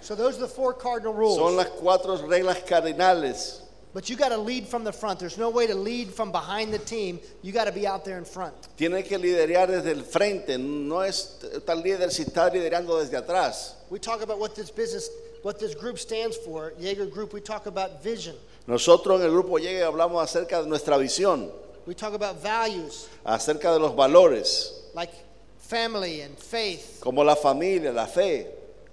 So 0.00 0.14
those 0.14 0.36
are 0.36 0.40
the 0.42 0.48
four 0.48 0.74
cardinal 0.74 1.14
rules. 1.14 1.36
Son 1.38 1.56
las 1.56 1.68
cuatro 1.70 2.14
reglas 2.18 2.58
cardinales. 2.66 3.62
But 3.94 4.10
you 4.10 4.16
got 4.16 4.30
to 4.30 4.36
lead 4.36 4.66
from 4.66 4.82
the 4.82 4.92
front. 4.92 5.20
There's 5.20 5.38
no 5.38 5.50
way 5.50 5.68
to 5.68 5.74
lead 5.76 6.12
from 6.12 6.32
behind 6.32 6.72
the 6.74 6.80
team. 6.80 7.20
You 7.42 7.52
got 7.52 7.66
to 7.66 7.72
be 7.72 7.86
out 7.86 8.04
there 8.04 8.18
in 8.18 8.24
front. 8.24 8.52
Tienes 8.76 9.06
que 9.06 9.16
liderar 9.16 9.68
desde 9.68 9.92
el 9.92 10.02
frente. 10.02 10.58
No 10.58 11.00
es 11.00 11.38
tal 11.64 11.80
líder 11.80 12.10
si 12.10 12.24
está 12.24 12.50
liderando 12.52 12.98
desde 12.98 13.16
atrás. 13.16 13.74
We 13.90 14.00
talk 14.00 14.20
about 14.20 14.40
what 14.40 14.56
this 14.56 14.70
business, 14.72 15.08
what 15.42 15.60
this 15.60 15.76
group 15.76 16.00
stands 16.00 16.36
for. 16.36 16.72
Jaeger 16.80 17.06
Group. 17.06 17.32
We 17.32 17.40
talk 17.40 17.66
about 17.66 18.02
vision. 18.02 18.34
Nosotros 18.66 19.20
en 19.20 19.26
el 19.26 19.32
grupo 19.32 19.58
Llegue 19.58 19.84
hablamos 19.84 20.22
acerca 20.22 20.60
de 20.60 20.68
nuestra 20.68 20.96
visión, 20.98 21.50
We 21.86 21.94
talk 21.94 22.14
about 22.14 22.42
values 22.42 23.08
acerca 23.24 23.72
de 23.74 23.78
los 23.78 23.94
valores, 23.94 24.72
like 24.94 25.12
family 25.58 26.22
and 26.22 26.36
faith, 26.36 26.98
como 27.00 27.22
la 27.22 27.36
familia, 27.36 27.92
la 27.92 28.06
fe, 28.06 28.46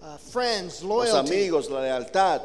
uh, 0.04 0.18
friends, 0.18 0.84
los 0.84 1.08
loyalty. 1.10 1.30
amigos, 1.34 1.70
la 1.70 1.80
lealtad, 1.80 2.42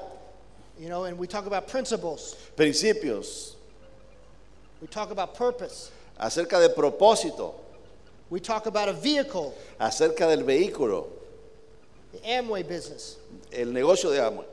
You 0.78 0.88
know, 0.88 1.04
and 1.04 1.18
we 1.18 1.26
talk 1.26 1.46
about 1.46 1.68
principles. 1.68 2.36
principios, 2.56 3.54
We 4.80 4.88
talk 4.88 5.10
about 5.10 5.34
purpose. 5.34 5.90
acerca 6.20 6.60
de 6.60 6.68
propósito, 6.74 7.54
We 8.28 8.40
talk 8.40 8.66
about 8.66 8.88
a 8.88 8.92
vehicle, 8.92 9.54
acerca 9.80 10.26
del 10.26 10.44
vehículo, 10.44 11.06
the 12.12 12.18
Amway 12.28 12.66
business. 12.66 13.16
el 13.52 13.66
negocio 13.66 14.10
de 14.10 14.18
Amway. 14.20 14.44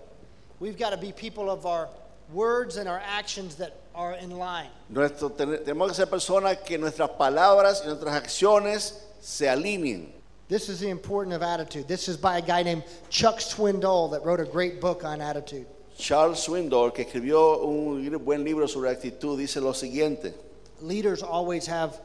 We've 0.59 0.77
got 0.77 0.91
to 0.91 0.97
be 0.97 1.11
people 1.11 1.49
of 1.49 1.65
our 1.65 1.89
words 2.31 2.77
and 2.77 2.87
our 2.87 3.01
actions 3.03 3.55
that 3.55 3.75
are 3.93 4.13
in 4.13 4.31
line. 4.37 4.69
Nuestro, 4.89 5.29
tenemos 5.29 5.87
que 5.87 5.93
ser 5.95 6.05
personas 6.05 6.63
que 6.65 6.77
nuestras 6.77 7.09
palabras 7.17 7.81
y 7.83 7.87
nuestras 7.87 8.13
acciones 8.23 8.93
se 9.19 9.45
alineen. 9.47 10.07
This 10.47 10.69
is 10.69 10.79
the 10.79 10.89
importance 10.89 11.35
of 11.35 11.41
attitude. 11.41 11.87
This 11.87 12.07
is 12.07 12.15
by 12.15 12.37
a 12.37 12.41
guy 12.41 12.63
named 12.63 12.83
Chuck 13.09 13.39
Swindoll 13.39 14.11
that 14.11 14.23
wrote 14.23 14.39
a 14.39 14.45
great 14.45 14.79
book 14.79 15.03
on 15.03 15.19
attitude. 15.19 15.65
Charles 16.03 16.39
Swindoll, 16.39 16.91
que 16.91 17.03
escribió 17.03 17.59
un 17.59 18.21
buen 18.25 18.43
libro 18.43 18.67
sobre 18.67 18.89
actitud, 18.89 19.39
dice 19.39 19.61
lo 19.61 19.73
siguiente. 19.73 20.33
leaders 20.81 21.23
always 21.23 21.65
have 21.65 21.97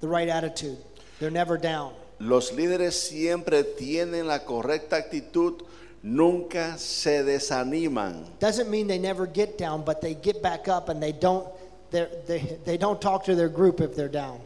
the 0.00 0.06
right 0.06 0.28
attitude. 0.28 0.78
They're 1.18 1.32
never 1.32 1.58
down. 1.58 1.92
Los 2.20 2.52
líderes 2.52 2.92
siempre 2.92 3.64
tienen 3.64 4.28
la 4.28 4.44
correcta 4.44 4.96
actitud, 4.96 5.64
nunca 6.04 6.78
se 6.78 7.24
desaniman. 7.24 8.26
Doesn't 8.38 8.70
mean 8.70 8.86
they 8.86 9.00
never 9.00 9.26
get 9.26 9.58
down, 9.58 9.84
but 9.84 10.00
they 10.00 10.14
get 10.14 10.40
back 10.40 10.68
up 10.68 10.88
and 10.88 11.02
they 11.02 11.10
don't 11.10 11.48
they 11.90 12.58
they 12.64 12.76
don't 12.76 13.00
talk 13.00 13.24
to 13.24 13.34
their 13.34 13.48
group 13.48 13.80
if 13.80 13.96
they're 13.96 14.08
down. 14.08 14.38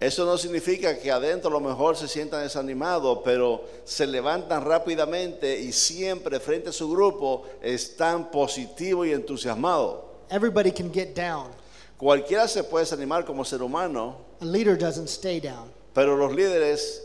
Eso 0.00 0.26
no 0.26 0.36
significa 0.36 0.98
que 0.98 1.10
adentro 1.10 1.48
a 1.48 1.52
lo 1.52 1.60
mejor 1.60 1.96
se 1.96 2.08
sientan 2.08 2.42
desanimados, 2.42 3.20
pero 3.24 3.64
se 3.84 4.06
levantan 4.06 4.64
rápidamente 4.64 5.58
y 5.58 5.72
siempre 5.72 6.40
frente 6.40 6.70
a 6.70 6.72
su 6.72 6.90
grupo 6.90 7.44
están 7.62 8.30
positivos 8.30 9.06
y 9.06 9.12
entusiasmados. 9.12 10.00
Everybody 10.30 10.72
can 10.72 10.92
get 10.92 11.14
down. 11.14 11.50
Cualquiera 11.96 12.48
se 12.48 12.64
puede 12.64 12.84
desanimar 12.84 13.24
como 13.24 13.44
ser 13.44 13.62
humano, 13.62 14.16
A 14.40 14.44
leader 14.44 14.76
doesn't 14.76 15.08
stay 15.08 15.40
down. 15.40 15.70
pero 15.94 16.16
los 16.16 16.34
líderes 16.34 17.02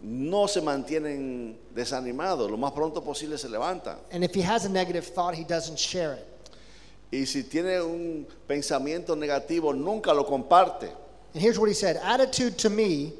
no 0.00 0.48
se 0.48 0.62
mantienen 0.62 1.58
desanimados, 1.74 2.50
lo 2.50 2.56
más 2.56 2.72
pronto 2.72 3.04
posible 3.04 3.36
se 3.36 3.48
levantan. 3.50 3.98
And 4.10 4.24
if 4.24 4.34
he 4.34 4.42
has 4.42 4.64
a 4.64 4.68
negative 4.68 5.06
thought, 5.14 5.34
he 5.34 5.44
doesn't 5.44 5.76
share 5.78 6.14
it. 6.14 6.24
Y 7.12 7.26
si 7.26 7.44
tiene 7.44 7.80
un 7.82 8.26
pensamiento 8.46 9.14
negativo, 9.14 9.74
nunca 9.74 10.14
lo 10.14 10.24
comparte. 10.24 10.90
And 11.32 11.42
here's 11.42 11.58
what 11.58 11.68
he 11.68 11.74
said 11.74 11.96
Attitude 12.02 12.58
to 12.58 12.70
me 12.70 13.12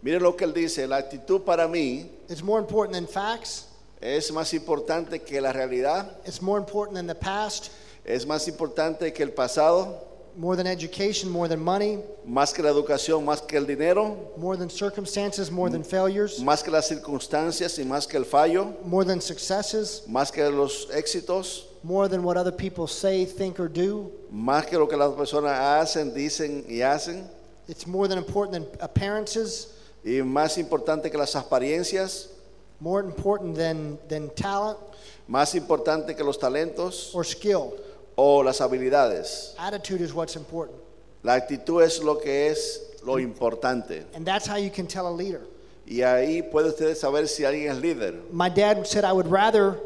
Mire 0.00 0.20
lo 0.20 0.32
que 0.36 0.46
él 0.46 0.54
dice, 0.54 0.86
la 0.86 0.98
actitud 0.98 1.44
para 1.44 1.66
mí 1.66 2.06
is 2.28 2.40
more 2.40 2.60
important 2.60 2.94
than 2.94 3.06
facts, 3.06 3.66
es 4.00 4.30
más 4.30 4.54
importante 4.54 5.24
que 5.24 5.40
la 5.40 5.52
realidad, 5.52 6.06
it's 6.24 6.40
more 6.40 6.56
important 6.56 6.94
than 6.94 7.08
the 7.08 7.16
past, 7.16 7.72
es 8.04 8.24
más 8.24 8.46
importante 8.46 9.12
que 9.12 9.24
el 9.24 9.32
pasado, 9.32 9.98
more 10.36 10.54
than 10.54 10.68
education, 10.68 11.28
more 11.28 11.48
than 11.48 11.58
money, 11.58 11.98
más 12.24 12.54
que 12.54 12.62
la 12.62 12.70
educación, 12.70 13.24
más 13.24 13.40
que 13.44 13.56
el 13.56 13.66
dinero, 13.66 14.32
more 14.36 14.56
than 14.56 14.70
circumstances, 14.70 15.50
more 15.50 15.68
than 15.68 15.82
failures, 15.82 16.38
más 16.40 16.62
que 16.62 16.70
las 16.70 16.86
circunstancias 16.86 17.76
y 17.80 17.84
más 17.84 18.06
que 18.06 18.16
el 18.16 18.24
fallo, 18.24 18.76
more 18.84 19.04
than 19.04 19.20
successes, 19.20 20.04
más 20.06 20.30
que 20.30 20.48
los 20.48 20.86
éxitos, 20.92 21.64
more 21.82 22.06
than 22.08 22.22
what 22.22 22.36
other 22.36 22.52
people 22.52 22.86
say, 22.86 23.24
think, 23.24 23.58
or 23.58 23.66
do. 23.66 24.12
más 24.30 24.64
que 24.64 24.78
lo 24.78 24.86
que 24.86 24.96
las 24.96 25.10
personas 25.14 25.58
hacen, 25.58 26.14
dicen 26.14 26.64
y 26.68 26.82
hacen, 26.82 27.28
It's 27.68 27.86
more 27.86 28.08
than 28.08 28.18
important 28.18 28.52
than 28.52 28.80
appearances, 28.80 29.74
y 30.04 30.22
más 30.22 30.58
importante 30.58 31.10
que 31.10 31.18
las 31.18 31.34
apariencias, 31.36 32.28
more 32.80 33.00
important 33.00 33.56
than, 33.56 33.98
than 34.08 34.30
talent 34.30 34.78
más 35.28 35.54
importante 35.54 36.16
que 36.16 36.24
los 36.24 36.38
talentos 36.38 37.14
or 37.14 37.24
skill. 37.24 37.74
o 38.16 38.42
las 38.42 38.60
habilidades. 38.60 39.54
Attitude 39.58 40.00
is 40.00 40.12
what's 40.12 40.34
important. 40.34 40.76
La 41.22 41.34
actitud 41.34 41.82
es 41.82 42.02
lo 42.02 42.18
que 42.18 42.48
es 42.48 42.80
lo 43.04 43.18
importante. 43.18 44.06
And 44.14 44.26
that's 44.26 44.46
how 44.46 44.56
you 44.56 44.70
can 44.70 44.86
tell 44.86 45.06
a 45.06 45.10
leader. 45.10 45.42
Y 45.86 46.02
ahí 46.02 46.42
puede 46.42 46.68
usted 46.68 46.96
saber 46.96 47.28
si 47.28 47.44
alguien 47.44 47.70
es 47.70 47.78
líder. 47.78 48.14
My 48.32 48.48
dad 48.48 48.86
said 48.86 49.04
I 49.04 49.12
would 49.12 49.28
rather 49.28 49.78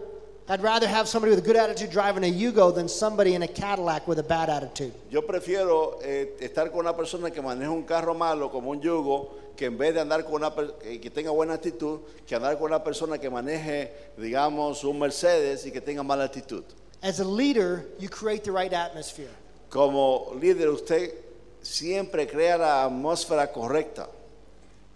I'd 0.53 0.63
rather 0.63 0.87
have 0.87 1.09
somebody 1.09 1.31
with 1.31 1.39
a 1.39 1.47
good 1.47 1.57
attitude 1.57 1.91
driving 1.91 2.25
a 2.25 2.31
Yugo 2.31 2.75
than 2.75 2.87
somebody 2.87 3.35
in 3.35 3.43
a 3.43 3.49
Cadillac 3.49 4.07
with 4.07 4.19
a 4.19 4.23
bad 4.23 4.51
attitude. 4.51 4.93
Yo 5.11 5.23
prefiero 5.23 5.99
eh, 6.03 6.37
estar 6.43 6.71
con 6.71 6.81
una 6.81 6.95
persona 6.95 7.31
que 7.31 7.41
maneja 7.41 7.71
un 7.71 7.85
carro 7.85 8.13
malo 8.13 8.51
como 8.51 8.69
un 8.69 8.83
yugo 8.83 9.31
que 9.57 9.65
en 9.65 9.79
vez 9.79 9.95
de 9.95 10.01
andar 10.01 10.25
con 10.25 10.35
una 10.35 10.53
eh, 10.83 11.01
que 11.01 11.09
tenga 11.09 11.31
buena 11.31 11.55
actitud, 11.55 12.01
que 12.27 12.35
andar 12.35 12.59
con 12.59 12.67
una 12.67 12.85
persona 12.85 13.17
que 13.17 13.31
maneje, 13.31 13.95
digamos, 14.19 14.85
un 14.85 14.99
Mercedes 14.99 15.65
y 15.65 15.73
que 15.73 15.81
tenga 15.81 16.03
mala 16.03 16.25
actitud. 16.25 16.65
As 17.03 17.19
a 17.19 17.25
leader, 17.25 17.87
you 17.99 18.11
create 18.11 18.45
the 18.45 18.53
right 18.53 18.75
atmosphere. 18.75 19.31
Como 19.71 20.35
líder 20.39 20.69
usted 20.69 21.15
siempre 21.63 22.27
crea 22.27 22.59
la 22.59 22.85
atmósfera 22.85 23.51
correcta. 23.51 24.07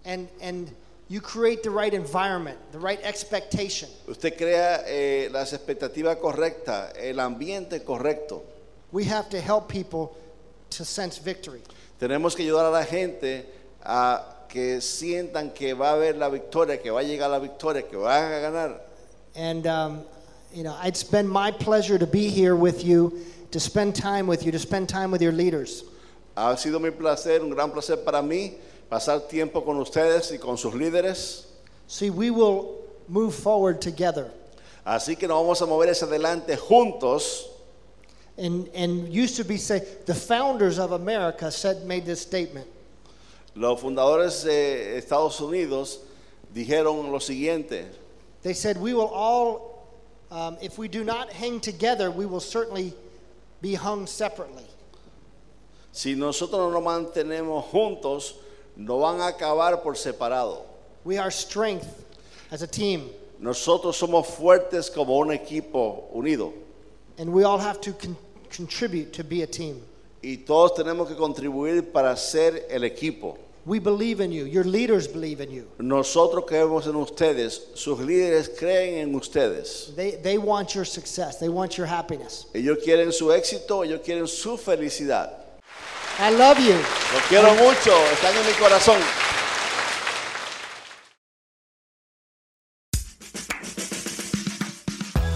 And 0.05 0.29
and 0.39 0.69
you 1.09 1.21
create 1.21 1.63
the 1.63 1.69
right 1.69 1.93
environment, 1.93 2.57
the 2.71 2.79
right 2.79 2.99
expectation. 3.03 3.89
Usted 4.07 4.37
crea 4.37 4.83
eh, 4.85 5.29
las 5.31 5.53
expectativas 5.53 6.17
correctas, 6.17 6.93
el 6.97 7.19
ambiente 7.19 7.83
correcto. 7.83 8.41
We 8.91 9.05
have 9.05 9.29
to 9.29 9.39
help 9.39 9.69
people 9.69 10.17
to 10.71 10.83
sense 10.85 11.17
victory. 11.17 11.61
Tenemos 11.99 12.35
que 12.35 12.43
ayudar 12.43 12.67
a 12.67 12.71
la 12.71 12.83
gente 12.83 13.45
a 13.83 14.21
que 14.49 14.81
sientan 14.81 15.53
que 15.53 15.73
va 15.73 15.91
a 15.91 15.93
haber 15.93 16.17
la 16.17 16.29
victoria, 16.29 16.77
que 16.77 16.89
va 16.89 16.99
a 16.99 17.03
llegar 17.03 17.29
la 17.29 17.39
victoria, 17.39 17.83
que 17.83 17.97
van 17.97 18.31
a 18.31 18.39
ganar. 18.39 18.81
And 19.35 19.67
um, 19.67 20.01
you 20.53 20.63
know, 20.63 20.77
it's 20.83 21.03
been 21.03 21.27
my 21.27 21.51
pleasure 21.51 21.97
to 21.97 22.07
be 22.07 22.29
here 22.29 22.55
with 22.55 22.83
you, 22.83 23.25
to 23.51 23.59
spend 23.59 23.95
time 23.95 24.27
with 24.27 24.45
you, 24.45 24.51
to 24.51 24.59
spend 24.59 24.89
time 24.89 25.11
with 25.11 25.21
your 25.21 25.31
leaders. 25.31 25.83
Ha 26.35 26.55
sido 26.55 26.79
mi 26.79 26.91
placer, 26.91 27.41
un 27.41 27.49
gran 27.49 27.71
placer 27.71 27.97
para 27.97 28.21
mí 28.21 28.57
pasar 28.89 29.27
tiempo 29.27 29.61
con 29.61 29.77
ustedes 29.77 30.31
y 30.31 30.37
con 30.37 30.57
sus 30.57 30.73
líderes. 30.73 31.45
See, 31.87 32.09
we 32.09 32.31
will 32.31 32.85
move 33.07 33.33
forward 33.33 33.81
together. 33.81 34.31
Así 34.85 35.17
que 35.17 35.27
nos 35.27 35.41
vamos 35.41 35.61
a 35.61 35.65
mover 35.65 35.89
hacia 35.89 36.07
adelante 36.07 36.55
juntos. 36.57 37.47
And 38.37 38.69
and 38.75 39.09
used 39.09 39.35
to 39.37 39.43
be 39.43 39.57
say 39.57 39.79
the 40.05 40.13
founders 40.13 40.79
of 40.79 40.91
America 40.91 41.51
said 41.51 41.85
made 41.85 42.05
this 42.05 42.21
statement. 42.21 42.67
Los 43.55 43.81
fundadores 43.81 44.43
de 44.43 44.97
Estados 44.97 45.39
Unidos 45.41 45.99
dijeron 46.53 47.11
lo 47.11 47.19
siguiente. 47.19 47.85
They 48.43 48.53
said 48.53 48.77
we 48.77 48.93
will 48.93 49.07
all, 49.07 49.87
um, 50.29 50.57
if 50.61 50.77
we 50.77 50.87
do 50.87 51.03
not 51.03 51.31
hang 51.33 51.59
together, 51.59 52.11
we 52.11 52.25
will 52.25 52.39
certainly 52.39 52.93
be 53.61 53.73
hung 53.73 54.05
separately. 54.05 54.63
Si 55.91 56.13
nosotros 56.13 56.71
no 56.71 56.79
nos 56.79 56.83
mantenemos 56.83 57.63
juntos, 57.71 58.33
nos 58.77 59.01
van 59.01 59.19
a 59.21 59.27
acabar 59.27 59.81
por 59.83 59.93
separado. 59.95 60.61
We 61.03 61.17
are 61.17 61.31
strength 61.31 62.05
as 62.51 62.61
a 62.61 62.67
team, 62.67 63.09
Nosotros 63.39 63.97
somos 63.97 64.25
fuertes 64.27 64.89
como 64.89 65.17
un 65.19 65.29
equipo 65.31 66.05
unido. 66.13 66.53
and 67.19 67.31
we 67.33 67.43
all 67.43 67.57
have 67.59 67.79
to 67.81 67.93
con- 67.93 68.15
contribute 68.49 69.11
to 69.13 69.23
be 69.23 69.41
a 69.43 69.47
team. 69.47 69.81
Y 70.23 70.37
todos 70.45 70.73
tenemos 70.75 71.07
que 71.07 71.15
contribuir 71.15 71.91
para 71.91 72.15
ser 72.17 72.65
el 72.69 72.81
equipo. 72.83 73.37
We 73.65 73.79
believe 73.79 74.21
in 74.21 74.31
you. 74.31 74.45
Your 74.45 74.63
leaders 74.63 75.07
believe 75.07 75.41
in 75.41 75.51
you. 75.51 75.67
Nosotros 75.79 76.45
creemos 76.47 76.87
en 76.87 76.95
ustedes, 76.95 77.61
sus 77.75 77.99
líderes 77.99 78.49
creen 78.57 78.99
en 79.09 79.13
ustedes. 79.15 79.93
They, 79.95 80.11
they 80.11 80.37
want 80.37 80.73
your 80.73 80.85
success. 80.85 81.37
They 81.37 81.49
want 81.49 81.77
your 81.77 81.85
happiness. 81.85 82.45
Ellos 82.53 82.77
quieren 82.83 83.11
su 83.11 83.25
éxito, 83.33 83.83
ellos 83.83 83.99
quieren 84.03 84.25
su 84.27 84.57
felicidad. 84.57 85.31
I 86.19 86.31
love 86.31 86.57
you. 86.57 86.73
Los 87.13 87.21
quiero 87.29 87.53
mucho, 87.53 87.95
están 88.11 88.35
en 88.35 88.47
mi 88.47 88.53
corazón. 88.53 88.97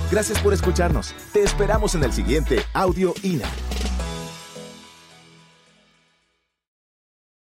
Gracias 0.10 0.40
por 0.40 0.54
escucharnos. 0.54 1.14
Te 1.32 1.44
esperamos 1.44 1.94
en 1.94 2.04
el 2.04 2.12
siguiente 2.12 2.66
Audio 2.74 3.14
INA. 3.22 3.48